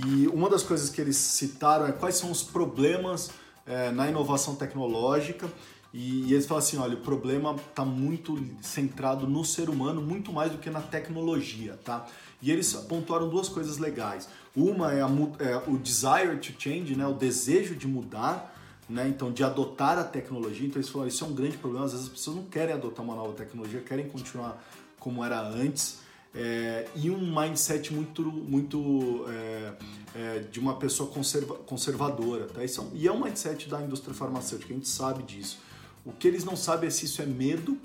e 0.06 0.28
uma 0.28 0.49
das 0.49 0.62
coisas 0.62 0.88
que 0.90 1.00
eles 1.00 1.16
citaram 1.16 1.87
é 1.87 1.92
quais 1.92 2.16
são 2.16 2.30
os 2.30 2.42
problemas 2.42 3.30
é, 3.66 3.90
na 3.90 4.08
inovação 4.08 4.54
tecnológica. 4.54 5.50
E, 5.92 6.32
eles 6.32 6.47
falam 6.47 6.62
assim: 6.62 6.76
olha, 6.76 6.94
o 6.94 7.00
problema 7.00 7.54
está 7.54 7.85
muito 7.85 8.38
centrado 8.62 9.26
no 9.26 9.44
ser 9.44 9.68
humano, 9.68 10.00
muito 10.00 10.32
mais 10.32 10.52
do 10.52 10.59
que 10.59 10.70
na 10.70 10.80
tecnologia, 10.80 11.78
tá? 11.85 12.06
E 12.40 12.50
eles 12.50 12.73
pontuaram 12.73 13.28
duas 13.28 13.49
coisas 13.49 13.78
legais. 13.78 14.28
Uma 14.54 14.92
é, 14.92 15.02
a, 15.02 15.09
é 15.40 15.62
o 15.66 15.76
desire 15.76 16.38
to 16.38 16.52
change, 16.59 16.94
né? 16.97 17.06
o 17.06 17.12
desejo 17.12 17.75
de 17.75 17.87
mudar, 17.87 18.56
né? 18.88 19.06
então 19.09 19.30
de 19.30 19.44
adotar 19.44 19.99
a 19.99 20.04
tecnologia. 20.04 20.66
Então 20.66 20.80
eles 20.80 20.88
falaram: 20.88 21.09
isso 21.09 21.25
é 21.25 21.26
um 21.26 21.35
grande 21.35 21.59
problema. 21.59 21.85
Às 21.85 21.92
vezes 21.92 22.06
as 22.06 22.12
pessoas 22.12 22.37
não 22.37 22.44
querem 22.44 22.75
adotar 22.75 23.04
uma 23.04 23.14
nova 23.14 23.32
tecnologia, 23.32 23.80
querem 23.80 24.09
continuar 24.09 24.62
como 24.99 25.25
era 25.25 25.40
antes 25.40 26.00
é, 26.35 26.87
e 26.94 27.11
um 27.11 27.18
mindset 27.18 27.92
muito, 27.92 28.23
muito 28.23 29.25
é, 29.28 29.73
é, 30.14 30.38
de 30.40 30.61
uma 30.61 30.76
pessoa 30.76 31.11
conserva, 31.11 31.54
conservadora. 31.56 32.47
Tá? 32.47 32.64
Isso 32.64 32.80
é 32.80 32.85
e 32.94 33.09
é 33.09 33.12
um 33.12 33.23
mindset 33.23 33.68
da 33.68 33.80
indústria 33.82 34.14
farmacêutica, 34.14 34.73
a 34.73 34.76
gente 34.76 34.88
sabe 34.88 35.23
disso. 35.25 35.59
O 36.04 36.12
que 36.12 36.26
eles 36.26 36.45
não 36.45 36.57
sabem 36.57 36.88
é 36.88 36.90
se 36.90 37.04
isso 37.04 37.21
é 37.21 37.26
medo 37.26 37.78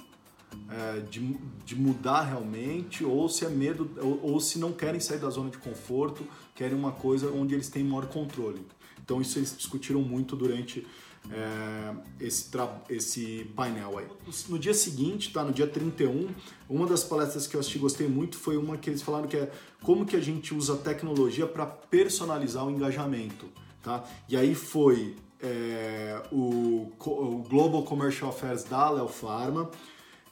é, 0.69 0.99
de, 1.01 1.37
de 1.65 1.75
mudar 1.75 2.21
realmente 2.21 3.03
ou 3.03 3.27
se 3.27 3.45
é 3.45 3.49
medo 3.49 3.89
ou, 3.97 4.33
ou 4.33 4.39
se 4.39 4.57
não 4.57 4.71
querem 4.71 4.99
sair 4.99 5.19
da 5.19 5.29
zona 5.29 5.49
de 5.49 5.57
conforto, 5.57 6.25
querem 6.53 6.77
uma 6.77 6.91
coisa 6.91 7.29
onde 7.31 7.53
eles 7.53 7.69
têm 7.69 7.83
maior 7.83 8.07
controle. 8.07 8.65
Então 9.03 9.21
isso 9.21 9.37
eles 9.37 9.55
discutiram 9.55 10.01
muito 10.01 10.35
durante 10.35 10.85
é, 11.31 11.95
esse, 12.19 12.49
esse 12.89 13.51
painel 13.55 13.97
aí. 13.97 14.07
No 14.49 14.57
dia 14.57 14.73
seguinte, 14.73 15.31
tá, 15.31 15.43
no 15.43 15.51
dia 15.51 15.67
31, 15.67 16.29
uma 16.69 16.87
das 16.87 17.03
palestras 17.03 17.47
que 17.47 17.55
eu 17.55 17.59
assisti 17.59 17.77
gostei 17.77 18.07
muito 18.07 18.37
foi 18.37 18.57
uma 18.57 18.77
que 18.77 18.89
eles 18.89 19.01
falaram 19.01 19.27
que 19.27 19.37
é 19.37 19.51
como 19.81 20.05
que 20.05 20.15
a 20.15 20.21
gente 20.21 20.53
usa 20.53 20.75
tecnologia 20.75 21.45
para 21.45 21.65
personalizar 21.65 22.65
o 22.65 22.71
engajamento. 22.71 23.47
Tá? 23.81 24.03
E 24.27 24.35
aí 24.35 24.55
foi 24.55 25.15
é, 25.45 26.21
o, 26.31 26.91
o, 27.05 27.43
Global 27.47 27.83
Commercial 27.83 28.31
Affairs 28.31 28.63
da 28.63 28.89
Léo 28.89 29.07
Pharma, 29.07 29.69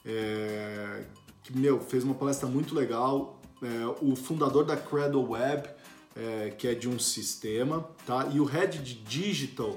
é, 0.04 1.04
que 1.42 1.56
meu, 1.56 1.80
fez 1.80 2.02
uma 2.02 2.14
palestra 2.14 2.48
muito 2.48 2.74
legal. 2.74 3.40
É, 3.62 3.86
o 4.02 4.16
fundador 4.16 4.64
da 4.64 4.76
Cradle 4.76 5.30
Web, 5.30 5.68
é, 6.16 6.50
que 6.50 6.66
é 6.66 6.74
de 6.74 6.88
um 6.88 6.98
sistema, 6.98 7.88
tá? 8.04 8.28
e 8.32 8.40
o 8.40 8.44
head 8.44 8.78
de 8.78 8.94
digital 8.94 9.76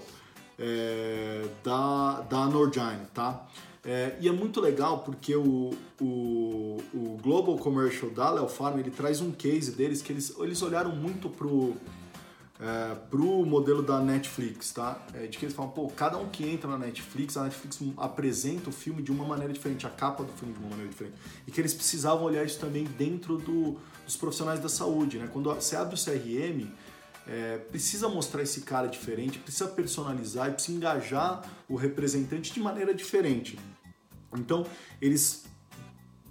é, 0.57 1.45
da, 1.63 2.21
da 2.21 2.45
Norgine, 2.47 3.05
tá? 3.13 3.47
É, 3.85 4.17
e 4.19 4.27
é 4.27 4.31
muito 4.31 4.59
legal 4.59 4.99
porque 4.99 5.33
o, 5.33 5.71
o, 6.01 6.77
o 6.93 7.17
Global 7.21 7.57
Commercial 7.57 8.11
da 8.11 8.31
Leo 8.31 8.47
Farm 8.49 8.79
ele 8.79 8.91
traz 8.91 9.21
um 9.21 9.31
case 9.31 9.71
deles 9.71 10.01
que 10.01 10.11
eles, 10.11 10.35
eles 10.39 10.61
olharam 10.61 10.93
muito 10.93 11.29
pro, 11.29 11.73
é, 12.59 12.95
pro 13.09 13.45
modelo 13.45 13.83
da 13.83 13.99
Netflix, 13.99 14.71
tá? 14.71 14.99
É, 15.13 15.27
de 15.27 15.37
que 15.37 15.45
eles 15.45 15.55
falam, 15.55 15.71
pô, 15.71 15.87
cada 15.89 16.17
um 16.17 16.27
que 16.27 16.43
entra 16.47 16.69
na 16.69 16.77
Netflix, 16.77 17.37
a 17.37 17.43
Netflix 17.43 17.79
apresenta 17.97 18.69
o 18.69 18.73
filme 18.73 19.01
de 19.01 19.11
uma 19.11 19.25
maneira 19.25 19.53
diferente, 19.53 19.85
a 19.85 19.89
capa 19.89 20.23
do 20.23 20.31
filme 20.33 20.53
de 20.53 20.59
uma 20.59 20.69
maneira 20.69 20.89
diferente. 20.89 21.15
E 21.45 21.51
que 21.51 21.61
eles 21.61 21.73
precisavam 21.73 22.23
olhar 22.23 22.43
isso 22.43 22.59
também 22.59 22.83
dentro 22.83 23.37
do, 23.37 23.77
dos 24.05 24.15
profissionais 24.15 24.59
da 24.59 24.69
saúde, 24.69 25.19
né? 25.19 25.29
Quando 25.31 25.53
você 25.53 25.75
abre 25.75 25.95
o 25.95 25.97
CRM, 25.97 26.67
é, 27.27 27.57
precisa 27.57 28.07
mostrar 28.07 28.41
esse 28.41 28.61
cara 28.61 28.87
diferente, 28.87 29.37
precisa 29.37 29.67
personalizar 29.67 30.49
e 30.49 30.53
precisa 30.53 30.77
engajar 30.77 31.43
o 31.67 31.75
representante 31.75 32.53
de 32.53 32.59
maneira 32.59 32.93
diferente. 32.93 33.59
Então, 34.35 34.65
eles 35.01 35.45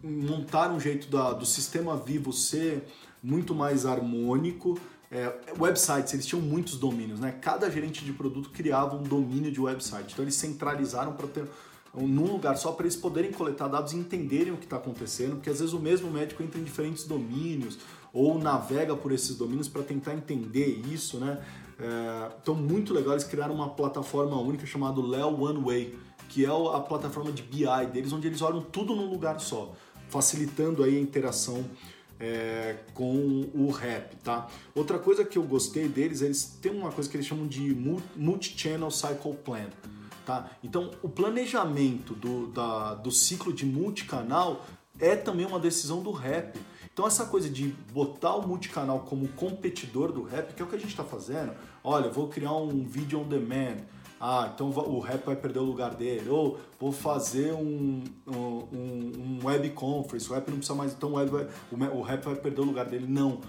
montaram 0.02 0.76
um 0.76 0.80
jeito 0.80 1.08
da, 1.08 1.32
do 1.32 1.46
sistema 1.46 1.96
vivo 1.96 2.32
ser 2.32 2.82
muito 3.22 3.54
mais 3.54 3.84
harmônico. 3.84 4.78
É, 5.10 5.32
websites, 5.58 6.12
eles 6.14 6.26
tinham 6.26 6.42
muitos 6.42 6.76
domínios, 6.76 7.20
né? 7.20 7.32
Cada 7.40 7.70
gerente 7.70 8.04
de 8.04 8.12
produto 8.12 8.50
criava 8.50 8.96
um 8.96 9.02
domínio 9.02 9.52
de 9.52 9.60
website. 9.60 10.12
Então, 10.12 10.24
eles 10.24 10.34
centralizaram 10.34 11.12
para 11.12 11.28
ter 11.28 11.44
num 11.94 12.30
lugar 12.30 12.56
só 12.56 12.72
para 12.72 12.84
eles 12.84 12.96
poderem 12.96 13.32
coletar 13.32 13.68
dados 13.68 13.92
e 13.92 13.96
entenderem 13.96 14.52
o 14.52 14.56
que 14.56 14.64
está 14.64 14.76
acontecendo, 14.76 15.36
porque 15.36 15.48
às 15.48 15.60
vezes 15.60 15.72
o 15.72 15.80
mesmo 15.80 16.10
médico 16.10 16.42
entra 16.42 16.60
em 16.60 16.64
diferentes 16.64 17.04
domínios 17.04 17.78
ou 18.12 18.38
navega 18.38 18.94
por 18.94 19.12
esses 19.12 19.36
domínios 19.36 19.68
para 19.68 19.82
tentar 19.82 20.14
entender 20.14 20.82
isso, 20.92 21.18
né? 21.18 21.42
É, 21.78 22.30
então, 22.42 22.54
muito 22.54 22.92
legal, 22.92 23.12
eles 23.12 23.24
criaram 23.24 23.54
uma 23.54 23.70
plataforma 23.70 24.38
única 24.38 24.66
chamada 24.66 25.00
Leo 25.00 25.42
One 25.42 25.62
Way, 25.62 25.98
que 26.28 26.44
é 26.44 26.48
a 26.48 26.80
plataforma 26.80 27.30
de 27.32 27.42
BI 27.42 27.86
deles, 27.92 28.12
onde 28.12 28.26
eles 28.26 28.42
olham 28.42 28.60
tudo 28.60 28.94
num 28.94 29.08
lugar 29.08 29.40
só, 29.40 29.74
facilitando 30.08 30.82
aí 30.82 30.96
a 30.96 31.00
interação 31.00 31.64
é, 32.18 32.76
com 32.94 33.48
o 33.54 33.70
rap, 33.70 34.16
tá? 34.16 34.48
Outra 34.74 34.98
coisa 34.98 35.24
que 35.24 35.38
eu 35.38 35.42
gostei 35.42 35.88
deles, 35.88 36.22
eles 36.22 36.58
têm 36.60 36.72
uma 36.72 36.90
coisa 36.90 37.08
que 37.08 37.16
eles 37.16 37.26
chamam 37.26 37.46
de 37.46 37.74
Multi-Channel 38.16 38.90
Cycle 38.90 39.34
Plan. 39.44 39.68
Tá? 40.24 40.50
Então, 40.62 40.90
o 41.02 41.08
planejamento 41.08 42.12
do, 42.12 42.48
da, 42.48 42.94
do 42.94 43.12
ciclo 43.12 43.52
de 43.52 43.64
multicanal 43.64 44.66
é 44.98 45.14
também 45.14 45.46
uma 45.46 45.60
decisão 45.60 46.02
do 46.02 46.10
rap. 46.10 46.58
Então, 46.92 47.06
essa 47.06 47.26
coisa 47.26 47.48
de 47.48 47.68
botar 47.92 48.34
o 48.34 48.48
multicanal 48.48 49.00
como 49.00 49.28
competidor 49.28 50.10
do 50.10 50.22
rap, 50.22 50.54
que 50.54 50.62
é 50.62 50.64
o 50.64 50.68
que 50.68 50.74
a 50.74 50.78
gente 50.78 50.90
está 50.90 51.04
fazendo, 51.04 51.52
olha, 51.84 52.10
vou 52.10 52.26
criar 52.26 52.54
um 52.54 52.84
vídeo 52.84 53.20
on 53.20 53.28
demand, 53.28 53.76
ah, 54.20 54.50
então 54.54 54.68
o 54.70 54.98
rap 54.98 55.26
vai 55.26 55.36
perder 55.36 55.58
o 55.58 55.64
lugar 55.64 55.94
dele, 55.94 56.28
ou 56.30 56.58
vou 56.80 56.90
fazer 56.90 57.52
um, 57.52 58.02
um, 58.26 58.68
um 58.72 59.40
web 59.44 59.68
conference, 59.70 60.30
o 60.30 60.34
rap 60.34 60.48
não 60.48 60.56
precisa 60.56 60.74
mais, 60.74 60.92
então 60.92 61.10
o, 61.10 61.14
web 61.16 61.30
vai, 61.30 61.88
o, 61.90 62.00
rap 62.00 62.24
vai 62.24 62.34
perder 62.34 62.62
o 62.62 62.64
lugar 62.64 62.86
dele. 62.86 63.06
Não, 63.06 63.40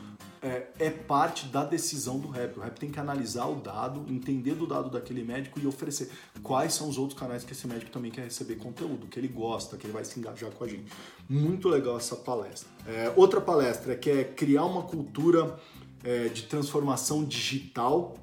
é, 0.42 0.68
é, 0.78 0.90
parte 0.90 1.48
da 1.48 1.64
decisão 1.64 2.20
do 2.20 2.28
rap. 2.28 2.58
O 2.58 2.62
rap 2.62 2.78
tem 2.78 2.92
que 2.92 3.00
analisar 3.00 3.48
o 3.48 3.56
dado, 3.56 4.06
entender 4.12 4.56
do 4.56 4.68
dado 4.68 4.90
daquele 4.90 5.24
médico 5.24 5.60
e 5.60 5.66
oferecer 5.66 6.10
quais 6.44 6.74
são 6.74 6.90
os 6.90 6.98
outros 6.98 7.18
canais 7.18 7.44
que 7.44 7.54
esse 7.54 7.66
médico 7.66 7.90
também 7.90 8.12
quer 8.12 8.26
receber 8.26 8.56
conteúdo, 8.56 9.08
que 9.08 9.20
ele 9.20 9.28
gosta, 9.28 9.78
que 9.78 9.86
ele 9.86 9.94
vai 9.94 10.04
se 10.04 10.20
engajar 10.20 10.52
com 10.52 10.64
a 10.64 10.68
gente. 10.68 10.92
Muito 11.30 11.70
legal 11.70 11.98
essa 11.98 12.16
palestra. 12.16 12.68
É, 12.86 13.12
outra 13.16 13.40
palestra 13.40 13.96
que 13.96 14.10
é 14.10 14.24
criar 14.24 14.66
uma 14.66 14.84
cultura 14.84 15.58
é, 16.04 16.28
de 16.28 16.44
transformação 16.44 17.24
digital. 17.24 18.16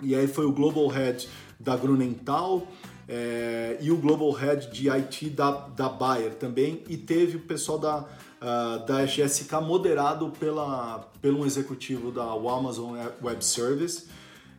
E 0.00 0.14
aí 0.14 0.28
foi 0.28 0.46
o 0.46 0.52
Global 0.52 0.86
Head 0.86 1.28
da 1.58 1.76
Grunenthal, 1.76 2.66
é, 3.08 3.78
e 3.80 3.90
o 3.90 3.96
Global 3.96 4.30
Head 4.32 4.70
de 4.70 4.88
IT 4.90 5.30
da, 5.30 5.50
da 5.50 5.88
Bayer 5.88 6.34
também, 6.34 6.82
e 6.88 6.96
teve 6.96 7.36
o 7.36 7.40
pessoal 7.40 7.78
da 7.78 8.06
uh, 8.40 8.84
da 8.86 9.04
GSK 9.04 9.60
moderado 9.62 10.30
pela, 10.38 11.08
pelo 11.20 11.44
executivo 11.44 12.10
da 12.10 12.24
Amazon 12.24 12.98
Web 13.22 13.44
Service. 13.44 14.06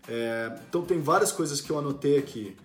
É, 0.07 0.59
então 0.67 0.83
tem 0.83 0.99
várias 0.99 1.31
coisas 1.31 1.61
que 1.61 1.69
eu 1.69 1.77
anotei 1.77 2.17
aqui. 2.17 2.57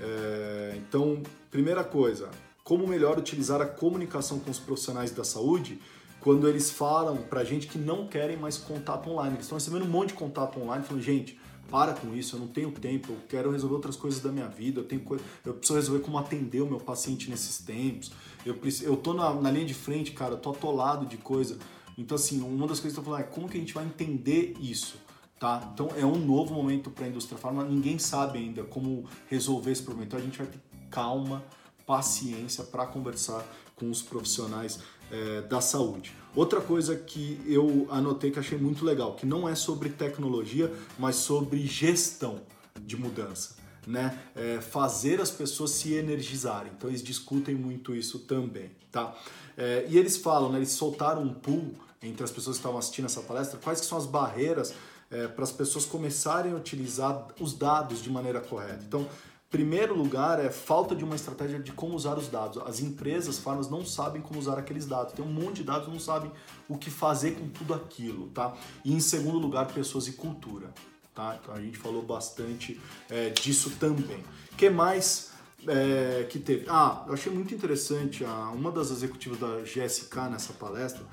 É, 0.00 0.74
então, 0.76 1.22
primeira 1.50 1.84
coisa, 1.84 2.28
como 2.64 2.86
melhor 2.86 3.18
utilizar 3.18 3.60
a 3.60 3.66
comunicação 3.66 4.38
com 4.38 4.50
os 4.50 4.58
profissionais 4.58 5.10
da 5.10 5.24
saúde 5.24 5.80
quando 6.20 6.48
eles 6.48 6.70
falam 6.70 7.16
pra 7.16 7.42
gente 7.42 7.66
que 7.66 7.78
não 7.78 8.06
querem 8.06 8.36
mais 8.36 8.56
contato 8.56 9.10
online. 9.10 9.34
Eles 9.34 9.46
estão 9.46 9.58
recebendo 9.58 9.84
um 9.84 9.88
monte 9.88 10.08
de 10.08 10.14
contato 10.14 10.60
online, 10.60 10.84
falando, 10.84 11.02
gente, 11.02 11.38
para 11.72 11.94
com 11.94 12.14
isso, 12.14 12.36
eu 12.36 12.40
não 12.40 12.46
tenho 12.46 12.70
tempo, 12.70 13.12
eu 13.12 13.18
quero 13.26 13.50
resolver 13.50 13.74
outras 13.74 13.96
coisas 13.96 14.20
da 14.20 14.30
minha 14.30 14.46
vida, 14.46 14.80
eu, 14.80 14.84
tenho, 14.84 15.02
eu 15.42 15.54
preciso 15.54 15.74
resolver 15.74 16.04
como 16.04 16.18
atender 16.18 16.60
o 16.60 16.66
meu 16.66 16.78
paciente 16.78 17.30
nesses 17.30 17.64
tempos, 17.64 18.12
eu, 18.44 18.58
eu 18.82 18.94
tô 18.94 19.14
na, 19.14 19.32
na 19.32 19.50
linha 19.50 19.64
de 19.64 19.72
frente, 19.72 20.12
cara, 20.12 20.34
eu 20.34 20.38
tô 20.38 20.50
atolado 20.50 21.06
de 21.06 21.16
coisa. 21.16 21.58
Então, 21.96 22.14
assim, 22.14 22.42
uma 22.42 22.66
das 22.66 22.78
coisas 22.78 22.92
que 22.92 23.00
eu 23.00 23.04
tô 23.04 23.10
falando 23.10 23.26
é 23.26 23.32
como 23.32 23.48
que 23.48 23.56
a 23.56 23.60
gente 23.60 23.72
vai 23.72 23.86
entender 23.86 24.54
isso, 24.60 24.96
tá? 25.40 25.70
Então, 25.72 25.88
é 25.96 26.04
um 26.04 26.18
novo 26.18 26.54
momento 26.54 26.90
para 26.90 27.06
a 27.06 27.08
indústria 27.08 27.38
farma, 27.38 27.64
ninguém 27.64 27.98
sabe 27.98 28.38
ainda 28.38 28.64
como 28.64 29.06
resolver 29.28 29.72
esse 29.72 29.82
problema. 29.82 30.06
Então, 30.06 30.18
a 30.18 30.22
gente 30.22 30.36
vai 30.36 30.46
ter 30.46 30.60
calma, 30.90 31.42
paciência 31.86 32.64
para 32.64 32.86
conversar 32.86 33.42
com 33.76 33.90
os 33.90 34.02
profissionais 34.02 34.78
é, 35.10 35.40
da 35.42 35.62
saúde. 35.62 36.14
Outra 36.34 36.60
coisa 36.60 36.96
que 36.96 37.40
eu 37.46 37.86
anotei 37.90 38.30
que 38.30 38.38
achei 38.38 38.56
muito 38.56 38.84
legal, 38.84 39.14
que 39.14 39.26
não 39.26 39.48
é 39.48 39.54
sobre 39.54 39.90
tecnologia, 39.90 40.72
mas 40.98 41.16
sobre 41.16 41.66
gestão 41.66 42.40
de 42.80 42.96
mudança. 42.96 43.56
Né? 43.86 44.18
É 44.34 44.60
fazer 44.60 45.20
as 45.20 45.30
pessoas 45.30 45.72
se 45.72 45.92
energizarem. 45.94 46.72
Então 46.76 46.88
eles 46.88 47.02
discutem 47.02 47.54
muito 47.54 47.94
isso 47.94 48.20
também, 48.20 48.70
tá? 48.90 49.14
É, 49.56 49.84
e 49.88 49.98
eles 49.98 50.16
falam, 50.16 50.50
né, 50.50 50.58
eles 50.58 50.70
soltaram 50.70 51.22
um 51.22 51.34
pool 51.34 51.74
entre 52.02 52.24
as 52.24 52.30
pessoas 52.30 52.56
que 52.56 52.60
estavam 52.60 52.78
assistindo 52.78 53.04
essa 53.06 53.20
palestra, 53.20 53.58
quais 53.62 53.80
que 53.80 53.86
são 53.86 53.98
as 53.98 54.06
barreiras 54.06 54.72
é, 55.10 55.28
para 55.28 55.44
as 55.44 55.52
pessoas 55.52 55.84
começarem 55.84 56.52
a 56.52 56.56
utilizar 56.56 57.28
os 57.38 57.52
dados 57.52 58.02
de 58.02 58.10
maneira 58.10 58.40
correta. 58.40 58.82
Então, 58.86 59.06
Primeiro 59.52 59.94
lugar 59.94 60.42
é 60.42 60.50
falta 60.50 60.96
de 60.96 61.04
uma 61.04 61.14
estratégia 61.14 61.60
de 61.60 61.72
como 61.72 61.94
usar 61.94 62.16
os 62.16 62.26
dados. 62.26 62.62
As 62.66 62.80
empresas, 62.80 63.38
farmas, 63.38 63.68
não 63.68 63.84
sabem 63.84 64.22
como 64.22 64.40
usar 64.40 64.58
aqueles 64.58 64.86
dados. 64.86 65.12
Tem 65.12 65.22
um 65.22 65.30
monte 65.30 65.56
de 65.56 65.64
dados, 65.64 65.88
não 65.88 66.00
sabem 66.00 66.32
o 66.66 66.78
que 66.78 66.90
fazer 66.90 67.32
com 67.32 67.50
tudo 67.50 67.74
aquilo, 67.74 68.28
tá? 68.28 68.56
E 68.82 68.94
em 68.94 68.98
segundo 68.98 69.38
lugar, 69.38 69.66
pessoas 69.66 70.08
e 70.08 70.12
cultura, 70.12 70.72
tá? 71.14 71.38
Então 71.38 71.54
a 71.54 71.60
gente 71.60 71.76
falou 71.76 72.02
bastante 72.02 72.80
é, 73.10 73.28
disso 73.28 73.72
também. 73.78 74.24
Que 74.56 74.70
mais 74.70 75.32
é, 75.68 76.26
que 76.30 76.38
teve? 76.38 76.64
Ah, 76.66 77.04
eu 77.06 77.12
achei 77.12 77.30
muito 77.30 77.54
interessante, 77.54 78.24
a, 78.24 78.48
uma 78.52 78.72
das 78.72 78.90
executivas 78.90 79.38
da 79.38 79.60
GSK 79.60 80.30
nessa 80.30 80.54
palestra 80.54 81.04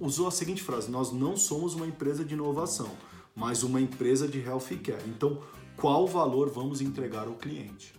usou 0.00 0.26
a 0.26 0.30
seguinte 0.30 0.62
frase: 0.62 0.90
Nós 0.90 1.12
não 1.12 1.36
somos 1.36 1.74
uma 1.74 1.86
empresa 1.86 2.24
de 2.24 2.32
inovação, 2.32 2.90
mas 3.36 3.62
uma 3.62 3.78
empresa 3.78 4.26
de 4.26 4.40
healthcare. 4.40 5.02
Então, 5.06 5.42
qual 5.78 6.06
valor 6.06 6.50
vamos 6.50 6.80
entregar 6.80 7.28
ao 7.28 7.34
cliente? 7.34 7.94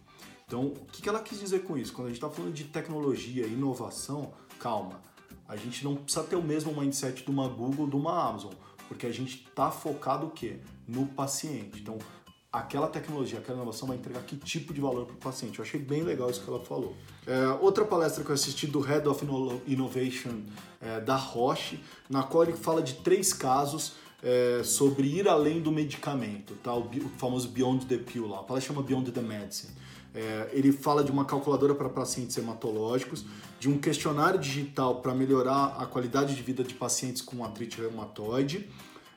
Então, 0.45 0.65
o 0.65 0.85
que 0.91 1.07
ela 1.07 1.21
quis 1.21 1.39
dizer 1.39 1.63
com 1.63 1.77
isso? 1.77 1.93
Quando 1.93 2.07
a 2.07 2.09
gente 2.09 2.17
está 2.17 2.29
falando 2.29 2.53
de 2.53 2.65
tecnologia 2.65 3.45
e 3.45 3.53
inovação, 3.53 4.33
calma, 4.59 4.99
a 5.47 5.55
gente 5.55 5.83
não 5.83 5.95
precisa 5.95 6.23
ter 6.25 6.35
o 6.35 6.43
mesmo 6.43 6.73
mindset 6.73 7.23
de 7.23 7.31
uma 7.31 7.47
Google 7.47 7.87
de 7.87 7.95
uma 7.95 8.27
Amazon, 8.27 8.51
porque 8.87 9.05
a 9.05 9.11
gente 9.11 9.45
está 9.47 9.71
focado 9.71 10.27
o 10.27 10.29
quê? 10.29 10.59
No 10.87 11.05
paciente. 11.05 11.79
Então, 11.79 11.97
aquela 12.51 12.87
tecnologia, 12.87 13.39
aquela 13.39 13.57
inovação 13.59 13.87
vai 13.87 13.95
entregar 13.95 14.23
que 14.23 14.35
tipo 14.35 14.73
de 14.73 14.81
valor 14.81 15.05
para 15.05 15.15
o 15.15 15.19
paciente. 15.19 15.59
Eu 15.59 15.63
achei 15.63 15.79
bem 15.79 16.01
legal 16.01 16.29
isso 16.29 16.43
que 16.43 16.49
ela 16.49 16.59
falou. 16.59 16.95
É, 17.25 17.47
outra 17.61 17.85
palestra 17.85 18.23
que 18.23 18.29
eu 18.29 18.35
assisti 18.35 18.67
do 18.67 18.81
Head 18.81 19.07
of 19.07 19.25
Innovation 19.67 20.41
é, 20.81 20.99
da 20.99 21.15
Roche, 21.15 21.79
na 22.09 22.23
qual 22.23 22.43
ele 22.43 22.53
fala 22.53 22.81
de 22.81 22.95
três 22.95 23.31
casos 23.31 23.93
é, 24.21 24.61
sobre 24.63 25.07
ir 25.07 25.27
além 25.27 25.61
do 25.61 25.71
medicamento, 25.71 26.55
tá? 26.63 26.73
o, 26.73 26.81
o 26.81 27.09
famoso 27.17 27.49
Beyond 27.49 27.85
the 27.85 27.97
Pill 27.97 28.27
lá. 28.27 28.39
A 28.39 28.43
palestra 28.43 28.73
chama 28.73 28.85
Beyond 28.85 29.11
the 29.11 29.21
Medicine. 29.21 29.71
É, 30.13 30.49
ele 30.53 30.71
fala 30.71 31.03
de 31.03 31.11
uma 31.11 31.23
calculadora 31.23 31.75
para 31.75 31.87
pacientes 31.87 32.35
hematológicos, 32.37 33.25
de 33.59 33.69
um 33.69 33.77
questionário 33.77 34.39
digital 34.39 35.01
para 35.01 35.13
melhorar 35.13 35.75
a 35.77 35.85
qualidade 35.85 36.35
de 36.35 36.41
vida 36.41 36.63
de 36.63 36.73
pacientes 36.73 37.21
com 37.21 37.43
artrite 37.43 37.79
reumatoide, 37.79 38.67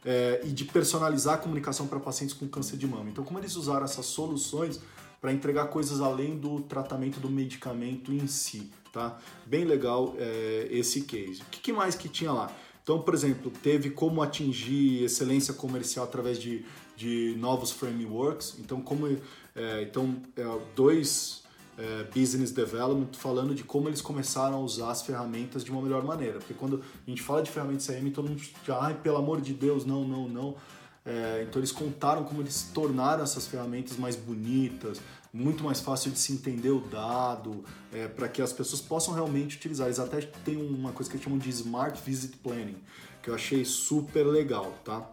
é, 0.05 0.41
e 0.45 0.49
de 0.49 0.65
personalizar 0.65 1.35
a 1.35 1.39
comunicação 1.39 1.87
para 1.87 2.01
pacientes 2.01 2.35
com 2.35 2.49
câncer 2.49 2.77
de 2.77 2.87
mama. 2.87 3.09
Então, 3.09 3.25
como 3.25 3.39
eles 3.39 3.57
usaram 3.57 3.85
essas 3.85 4.07
soluções 4.07 4.81
para 5.21 5.33
entregar 5.33 5.67
coisas 5.67 6.01
além 6.01 6.37
do 6.37 6.61
tratamento 6.63 7.21
do 7.21 7.31
medicamento 7.31 8.13
em 8.13 8.27
si, 8.27 8.71
tá? 8.93 9.19
Bem 9.47 9.65
legal 9.65 10.17
é, 10.19 10.67
esse 10.71 11.03
case. 11.03 11.43
O 11.43 11.45
que, 11.45 11.61
que 11.61 11.73
mais 11.73 11.95
que 11.95 12.09
tinha 12.09 12.33
lá? 12.33 12.51
Então, 12.83 13.01
por 13.01 13.15
exemplo, 13.15 13.51
teve 13.63 13.91
como 13.91 14.23
atingir 14.23 15.05
excelência 15.05 15.55
comercial 15.55 16.05
através 16.05 16.39
de, 16.39 16.65
de 16.97 17.37
novos 17.39 17.71
frameworks. 17.71 18.57
Então, 18.59 18.81
como 18.81 19.07
é, 19.55 19.83
então 19.83 20.17
é, 20.37 20.45
dois 20.75 21.43
é, 21.79 22.05
business 22.05 22.51
development 22.51 23.13
falando 23.13 23.55
de 23.55 23.65
como 23.65 23.89
eles 23.89 24.01
começaram 24.01 24.57
a 24.57 24.61
usar 24.61 24.91
as 24.91 25.03
ferramentas 25.03 25.65
de 25.65 25.71
uma 25.71 25.81
melhor 25.81 26.05
maneira. 26.05 26.39
Porque 26.39 26.55
quando 26.55 26.83
a 27.07 27.11
gente 27.11 27.23
fala 27.23 27.43
de 27.43 27.51
ferramentas 27.51 27.87
CRM, 27.87 28.11
todo 28.11 28.29
mundo 28.29 28.43
já, 28.67 28.93
pelo 28.95 29.17
amor 29.17 29.41
de 29.41 29.53
Deus, 29.53 29.85
não, 29.85 30.07
não, 30.07 30.29
não. 30.29 30.57
É, 31.05 31.45
então 31.49 31.59
eles 31.61 31.73
contaram 31.73 32.23
como 32.25 32.41
eles 32.41 32.71
tornaram 32.73 33.25
essas 33.25 33.47
ferramentas 33.47 33.97
mais 33.97 34.15
bonitas, 34.15 35.01
muito 35.33 35.65
mais 35.65 35.81
fácil 35.81 36.11
de 36.11 36.19
se 36.19 36.33
entender 36.33 36.71
o 36.71 36.81
dado, 36.81 37.65
é, 37.93 38.07
para 38.07 38.29
que 38.29 38.43
as 38.43 38.53
pessoas 38.53 38.81
possam 38.81 39.15
realmente 39.15 39.57
utilizar. 39.57 39.87
Eles 39.87 39.99
até 39.99 40.21
têm 40.21 40.57
uma 40.57 40.93
coisa 40.93 41.11
que 41.11 41.17
eles 41.17 41.25
chamam 41.25 41.39
de 41.39 41.49
Smart 41.49 42.01
Visit 42.05 42.37
Planning, 42.39 42.77
que 43.23 43.31
eu 43.31 43.35
achei 43.35 43.65
super 43.65 44.25
legal, 44.25 44.77
tá? 44.85 45.11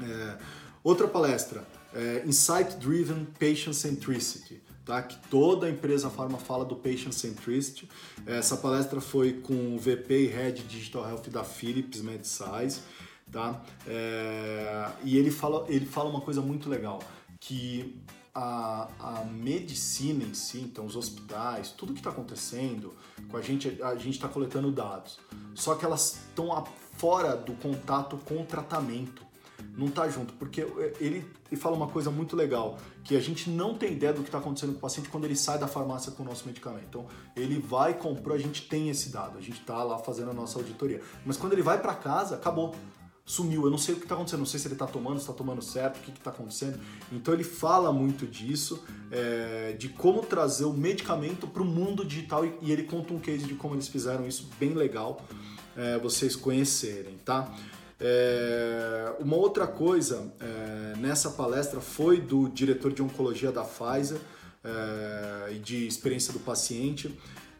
É, 0.00 0.38
outra 0.84 1.08
palestra, 1.08 1.66
é, 1.92 2.22
Insight 2.24 2.76
Driven 2.76 3.26
Patient 3.38 3.74
Centricity 3.74 4.62
tá? 4.90 5.02
que 5.02 5.16
toda 5.28 5.66
a 5.66 5.70
empresa 5.70 6.10
Pharma 6.10 6.36
fala 6.36 6.64
do 6.64 6.74
Patient 6.74 7.12
Centricity. 7.12 7.88
Essa 8.26 8.56
palestra 8.56 9.00
foi 9.00 9.34
com 9.34 9.76
o 9.76 9.78
VP 9.78 10.24
e 10.24 10.26
Head 10.26 10.64
Digital 10.64 11.08
Health 11.08 11.30
da 11.30 11.44
Philips 11.44 12.00
MedSize. 12.00 12.80
Tá? 13.30 13.62
É... 13.86 14.90
e 15.04 15.16
ele 15.16 15.30
fala, 15.30 15.64
ele 15.68 15.86
fala 15.86 16.10
uma 16.10 16.20
coisa 16.20 16.40
muito 16.40 16.68
legal, 16.68 17.00
que 17.38 17.96
a, 18.34 18.88
a 18.98 19.24
medicina 19.24 20.24
em 20.24 20.34
si, 20.34 20.60
então 20.60 20.86
os 20.86 20.96
hospitais, 20.96 21.70
tudo 21.70 21.92
que 21.92 22.00
está 22.00 22.10
acontecendo 22.10 22.94
com 23.28 23.36
a 23.36 23.42
gente, 23.42 23.82
a 23.82 23.94
gente 23.96 24.14
está 24.14 24.28
coletando 24.28 24.70
dados. 24.70 25.18
Só 25.54 25.74
que 25.74 25.84
elas 25.84 26.20
estão 26.28 26.64
fora 26.96 27.36
do 27.36 27.54
contato 27.54 28.16
com 28.18 28.40
o 28.40 28.44
tratamento 28.44 29.30
não 29.76 29.88
tá 29.88 30.08
junto, 30.08 30.32
porque 30.34 30.62
ele, 31.00 31.24
ele 31.50 31.60
fala 31.60 31.76
uma 31.76 31.88
coisa 31.88 32.10
muito 32.10 32.36
legal, 32.36 32.78
que 33.04 33.16
a 33.16 33.20
gente 33.20 33.50
não 33.50 33.76
tem 33.76 33.92
ideia 33.92 34.12
do 34.12 34.22
que 34.22 34.28
está 34.28 34.38
acontecendo 34.38 34.72
com 34.72 34.78
o 34.78 34.80
paciente 34.80 35.08
quando 35.08 35.24
ele 35.24 35.36
sai 35.36 35.58
da 35.58 35.66
farmácia 35.66 36.12
com 36.12 36.22
o 36.22 36.26
nosso 36.26 36.46
medicamento. 36.46 36.86
Então, 36.88 37.06
ele 37.36 37.58
vai, 37.58 37.94
comprou, 37.94 38.34
a 38.34 38.38
gente 38.38 38.68
tem 38.68 38.88
esse 38.88 39.10
dado, 39.10 39.38
a 39.38 39.40
gente 39.40 39.60
está 39.60 39.82
lá 39.82 39.98
fazendo 39.98 40.30
a 40.30 40.34
nossa 40.34 40.58
auditoria. 40.58 41.00
Mas 41.24 41.36
quando 41.36 41.52
ele 41.52 41.62
vai 41.62 41.80
para 41.80 41.94
casa, 41.94 42.34
acabou. 42.34 42.74
Sumiu, 43.30 43.62
eu 43.62 43.70
não 43.70 43.78
sei 43.78 43.94
o 43.94 43.98
que 43.98 44.02
está 44.06 44.16
acontecendo, 44.16 44.40
não 44.40 44.46
sei 44.46 44.58
se 44.58 44.66
ele 44.66 44.74
está 44.74 44.88
tomando, 44.88 45.18
se 45.18 45.22
está 45.22 45.32
tomando 45.32 45.62
certo, 45.62 45.98
o 45.98 46.00
que 46.00 46.10
está 46.10 46.30
acontecendo. 46.30 46.80
Então 47.12 47.32
ele 47.32 47.44
fala 47.44 47.92
muito 47.92 48.26
disso, 48.26 48.82
é, 49.08 49.76
de 49.78 49.88
como 49.88 50.22
trazer 50.22 50.64
o 50.64 50.72
medicamento 50.72 51.46
para 51.46 51.62
o 51.62 51.64
mundo 51.64 52.04
digital 52.04 52.44
e, 52.44 52.52
e, 52.60 52.72
ele 52.72 52.82
conta 52.82 53.14
um 53.14 53.20
case 53.20 53.44
de 53.44 53.54
como 53.54 53.76
eles 53.76 53.86
fizeram 53.86 54.26
isso 54.26 54.50
bem 54.58 54.74
legal, 54.74 55.24
é, 55.76 55.96
vocês 55.98 56.34
conhecerem, 56.34 57.18
tá? 57.24 57.54
É, 58.00 59.14
uma 59.20 59.36
outra 59.36 59.64
coisa 59.64 60.34
é, 60.40 60.96
nessa 60.98 61.30
palestra 61.30 61.80
foi 61.80 62.20
do 62.20 62.48
diretor 62.48 62.92
de 62.92 63.00
oncologia 63.00 63.52
da 63.52 63.62
Pfizer 63.62 64.18
é, 64.64 65.52
e 65.52 65.58
de 65.60 65.86
experiência 65.86 66.32
do 66.32 66.40
paciente, 66.40 67.16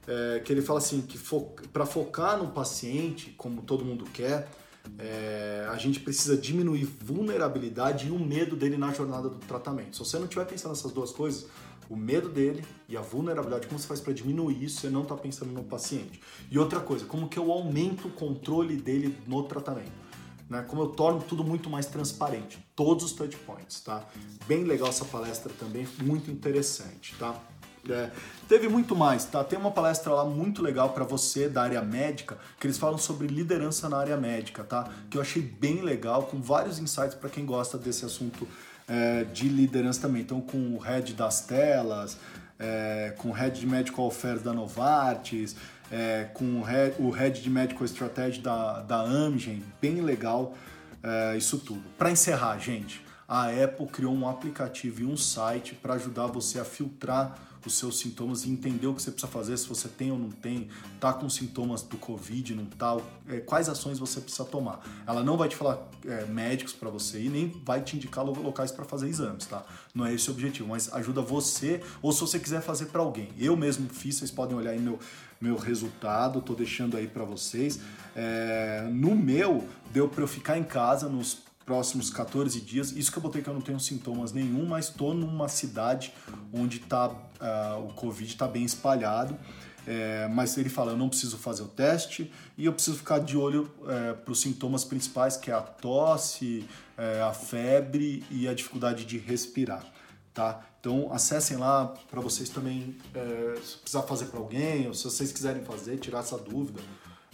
é, 0.08 0.40
que 0.40 0.52
ele 0.52 0.62
fala 0.62 0.80
assim 0.80 1.00
que 1.00 1.16
fo 1.16 1.54
para 1.72 1.86
focar 1.86 2.36
no 2.36 2.48
paciente, 2.48 3.32
como 3.38 3.62
todo 3.62 3.84
mundo 3.84 4.04
quer, 4.12 4.48
é, 4.98 5.66
a 5.70 5.76
gente 5.76 6.00
precisa 6.00 6.36
diminuir 6.36 6.84
vulnerabilidade 6.84 8.08
e 8.08 8.10
o 8.10 8.18
medo 8.18 8.56
dele 8.56 8.76
na 8.76 8.92
jornada 8.92 9.28
do 9.28 9.38
tratamento. 9.38 9.96
Se 9.96 10.04
você 10.04 10.18
não 10.18 10.24
estiver 10.24 10.44
pensando 10.46 10.70
nessas 10.70 10.92
duas 10.92 11.10
coisas, 11.10 11.46
o 11.88 11.96
medo 11.96 12.28
dele 12.28 12.64
e 12.88 12.96
a 12.96 13.00
vulnerabilidade, 13.00 13.66
como 13.66 13.78
você 13.78 13.86
faz 13.86 14.00
para 14.00 14.12
diminuir 14.12 14.62
isso, 14.62 14.80
você 14.80 14.90
não 14.90 15.02
está 15.02 15.16
pensando 15.16 15.52
no 15.52 15.64
paciente. 15.64 16.20
E 16.50 16.58
outra 16.58 16.80
coisa, 16.80 17.04
como 17.04 17.28
que 17.28 17.38
eu 17.38 17.50
aumento 17.50 18.08
o 18.08 18.10
controle 18.10 18.76
dele 18.76 19.16
no 19.26 19.42
tratamento 19.42 20.10
né? 20.50 20.64
Como 20.66 20.82
eu 20.82 20.88
torno 20.88 21.22
tudo 21.22 21.44
muito 21.44 21.70
mais 21.70 21.86
transparente, 21.86 22.58
todos 22.74 23.04
os 23.04 23.12
touch 23.12 23.36
points, 23.38 23.80
tá? 23.80 24.04
Bem 24.46 24.64
legal 24.64 24.88
essa 24.88 25.04
palestra 25.04 25.52
também, 25.56 25.86
muito 26.02 26.28
interessante, 26.28 27.14
tá? 27.16 27.40
É, 27.88 28.10
teve 28.48 28.68
muito 28.68 28.94
mais, 28.94 29.24
tá? 29.24 29.42
Tem 29.42 29.58
uma 29.58 29.70
palestra 29.70 30.12
lá 30.12 30.24
muito 30.24 30.62
legal 30.62 30.90
para 30.90 31.04
você 31.04 31.48
da 31.48 31.62
área 31.62 31.80
médica, 31.82 32.36
que 32.58 32.66
eles 32.66 32.76
falam 32.76 32.98
sobre 32.98 33.26
liderança 33.26 33.88
na 33.88 33.96
área 33.96 34.16
médica, 34.16 34.62
tá? 34.62 34.88
Que 35.08 35.16
eu 35.16 35.22
achei 35.22 35.42
bem 35.42 35.80
legal, 35.80 36.24
com 36.24 36.40
vários 36.40 36.78
insights 36.78 37.14
para 37.14 37.30
quem 37.30 37.46
gosta 37.46 37.78
desse 37.78 38.04
assunto 38.04 38.46
é, 38.86 39.24
de 39.24 39.48
liderança 39.48 40.02
também. 40.02 40.22
Então, 40.22 40.40
com 40.40 40.74
o 40.74 40.78
head 40.78 41.14
das 41.14 41.40
telas, 41.40 42.18
é, 42.58 43.14
com 43.16 43.30
o 43.30 43.32
head 43.32 43.58
de 43.58 43.66
medical 43.66 44.08
affairs 44.08 44.42
da 44.42 44.52
Novartis, 44.52 45.56
é, 45.90 46.28
com 46.34 46.60
o 46.60 46.62
head, 46.62 46.94
o 46.98 47.10
head 47.10 47.42
de 47.42 47.50
Medical 47.50 47.84
Strategy 47.84 48.40
da, 48.40 48.80
da 48.80 49.00
Amgen, 49.00 49.64
bem 49.80 50.00
legal 50.00 50.54
é, 51.02 51.36
isso 51.36 51.58
tudo. 51.58 51.82
Para 51.98 52.10
encerrar, 52.10 52.58
gente, 52.58 53.04
a 53.30 53.46
Apple 53.46 53.86
criou 53.86 54.12
um 54.12 54.28
aplicativo 54.28 55.02
e 55.02 55.04
um 55.04 55.16
site 55.16 55.76
para 55.76 55.94
ajudar 55.94 56.26
você 56.26 56.58
a 56.58 56.64
filtrar 56.64 57.38
os 57.64 57.74
seus 57.74 58.00
sintomas 58.00 58.44
e 58.44 58.50
entender 58.50 58.88
o 58.88 58.94
que 58.94 59.00
você 59.00 59.12
precisa 59.12 59.30
fazer, 59.30 59.56
se 59.56 59.68
você 59.68 59.86
tem 59.86 60.10
ou 60.10 60.18
não 60.18 60.30
tem, 60.30 60.68
tá 60.98 61.12
com 61.12 61.28
sintomas 61.28 61.82
do 61.82 61.96
Covid, 61.96 62.56
não 62.56 62.64
tá, 62.64 62.96
é, 63.28 63.38
quais 63.38 63.68
ações 63.68 64.00
você 64.00 64.20
precisa 64.20 64.44
tomar. 64.44 64.80
Ela 65.06 65.22
não 65.22 65.36
vai 65.36 65.48
te 65.48 65.54
falar 65.54 65.78
é, 66.04 66.24
médicos 66.24 66.72
para 66.72 66.90
você 66.90 67.20
ir, 67.20 67.28
nem 67.28 67.62
vai 67.64 67.82
te 67.82 67.94
indicar 67.94 68.24
locais 68.24 68.72
para 68.72 68.84
fazer 68.84 69.06
exames, 69.06 69.46
tá? 69.46 69.64
Não 69.94 70.04
é 70.04 70.12
esse 70.12 70.28
o 70.28 70.32
objetivo, 70.32 70.68
mas 70.68 70.92
ajuda 70.92 71.20
você, 71.20 71.80
ou 72.02 72.12
se 72.12 72.20
você 72.22 72.36
quiser 72.36 72.62
fazer 72.62 72.86
para 72.86 73.00
alguém. 73.00 73.28
Eu 73.38 73.56
mesmo 73.56 73.88
fiz, 73.90 74.16
vocês 74.16 74.32
podem 74.32 74.56
olhar 74.56 74.72
aí 74.72 74.80
meu, 74.80 74.98
meu 75.40 75.56
resultado, 75.56 76.40
tô 76.40 76.54
deixando 76.54 76.96
aí 76.96 77.06
para 77.06 77.24
vocês. 77.24 77.78
É, 78.16 78.88
no 78.90 79.14
meu, 79.14 79.68
deu 79.92 80.08
para 80.08 80.24
eu 80.24 80.28
ficar 80.28 80.58
em 80.58 80.64
casa 80.64 81.08
nos 81.08 81.49
próximos 81.70 82.10
14 82.10 82.60
dias. 82.60 82.90
Isso 82.90 83.12
que 83.12 83.18
eu 83.18 83.22
botei 83.22 83.42
que 83.42 83.48
eu 83.48 83.54
não 83.54 83.60
tenho 83.60 83.78
sintomas 83.78 84.32
nenhum, 84.32 84.66
mas 84.66 84.86
estou 84.88 85.14
numa 85.14 85.48
cidade 85.48 86.12
onde 86.52 86.80
tá, 86.80 87.06
uh, 87.06 87.86
o 87.86 87.92
Covid 87.94 88.28
está 88.28 88.48
bem 88.48 88.64
espalhado. 88.64 89.38
É, 89.86 90.28
mas 90.28 90.58
ele 90.58 90.68
fala, 90.68 90.92
eu 90.92 90.96
não 90.96 91.08
preciso 91.08 91.38
fazer 91.38 91.62
o 91.62 91.68
teste 91.68 92.30
e 92.58 92.66
eu 92.66 92.72
preciso 92.72 92.98
ficar 92.98 93.18
de 93.20 93.36
olho 93.36 93.70
é, 93.86 94.12
para 94.12 94.32
os 94.32 94.40
sintomas 94.40 94.84
principais, 94.84 95.36
que 95.36 95.50
é 95.50 95.54
a 95.54 95.62
tosse, 95.62 96.66
é, 96.98 97.22
a 97.22 97.32
febre 97.32 98.22
e 98.30 98.46
a 98.46 98.52
dificuldade 98.52 99.06
de 99.06 99.16
respirar, 99.16 99.86
tá? 100.34 100.60
Então 100.80 101.10
acessem 101.12 101.56
lá 101.56 101.86
para 102.10 102.20
vocês 102.20 102.50
também, 102.50 102.94
é, 103.14 103.58
se 103.62 103.78
precisar 103.78 104.02
fazer 104.02 104.26
para 104.26 104.38
alguém, 104.38 104.86
ou 104.86 104.92
se 104.92 105.04
vocês 105.04 105.32
quiserem 105.32 105.64
fazer, 105.64 105.96
tirar 105.96 106.18
essa 106.18 106.36
dúvida, 106.36 106.80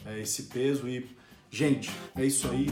é, 0.05 0.21
esse 0.21 0.45
peso 0.45 0.87
e 0.89 1.17
gente, 1.57 1.91
é 2.15 2.27
isso 2.27 2.47
aí. 2.51 2.69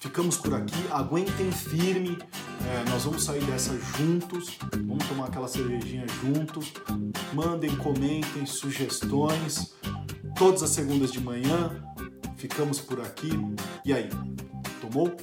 Ficamos 0.00 0.36
por 0.36 0.52
aqui, 0.52 0.74
aguentem 0.90 1.50
firme, 1.52 2.18
é, 2.66 2.90
nós 2.90 3.04
vamos 3.04 3.22
sair 3.22 3.42
dessa 3.44 3.72
juntos, 3.96 4.58
vamos 4.84 5.06
tomar 5.06 5.26
aquela 5.26 5.46
cervejinha 5.46 6.04
juntos, 6.20 6.72
mandem, 7.32 7.74
comentem 7.76 8.44
sugestões, 8.44 9.74
todas 10.36 10.64
as 10.64 10.70
segundas 10.70 11.12
de 11.12 11.20
manhã, 11.20 11.80
ficamos 12.36 12.80
por 12.80 13.00
aqui, 13.00 13.30
e 13.84 13.92
aí, 13.92 14.08
tomou? 14.80 15.16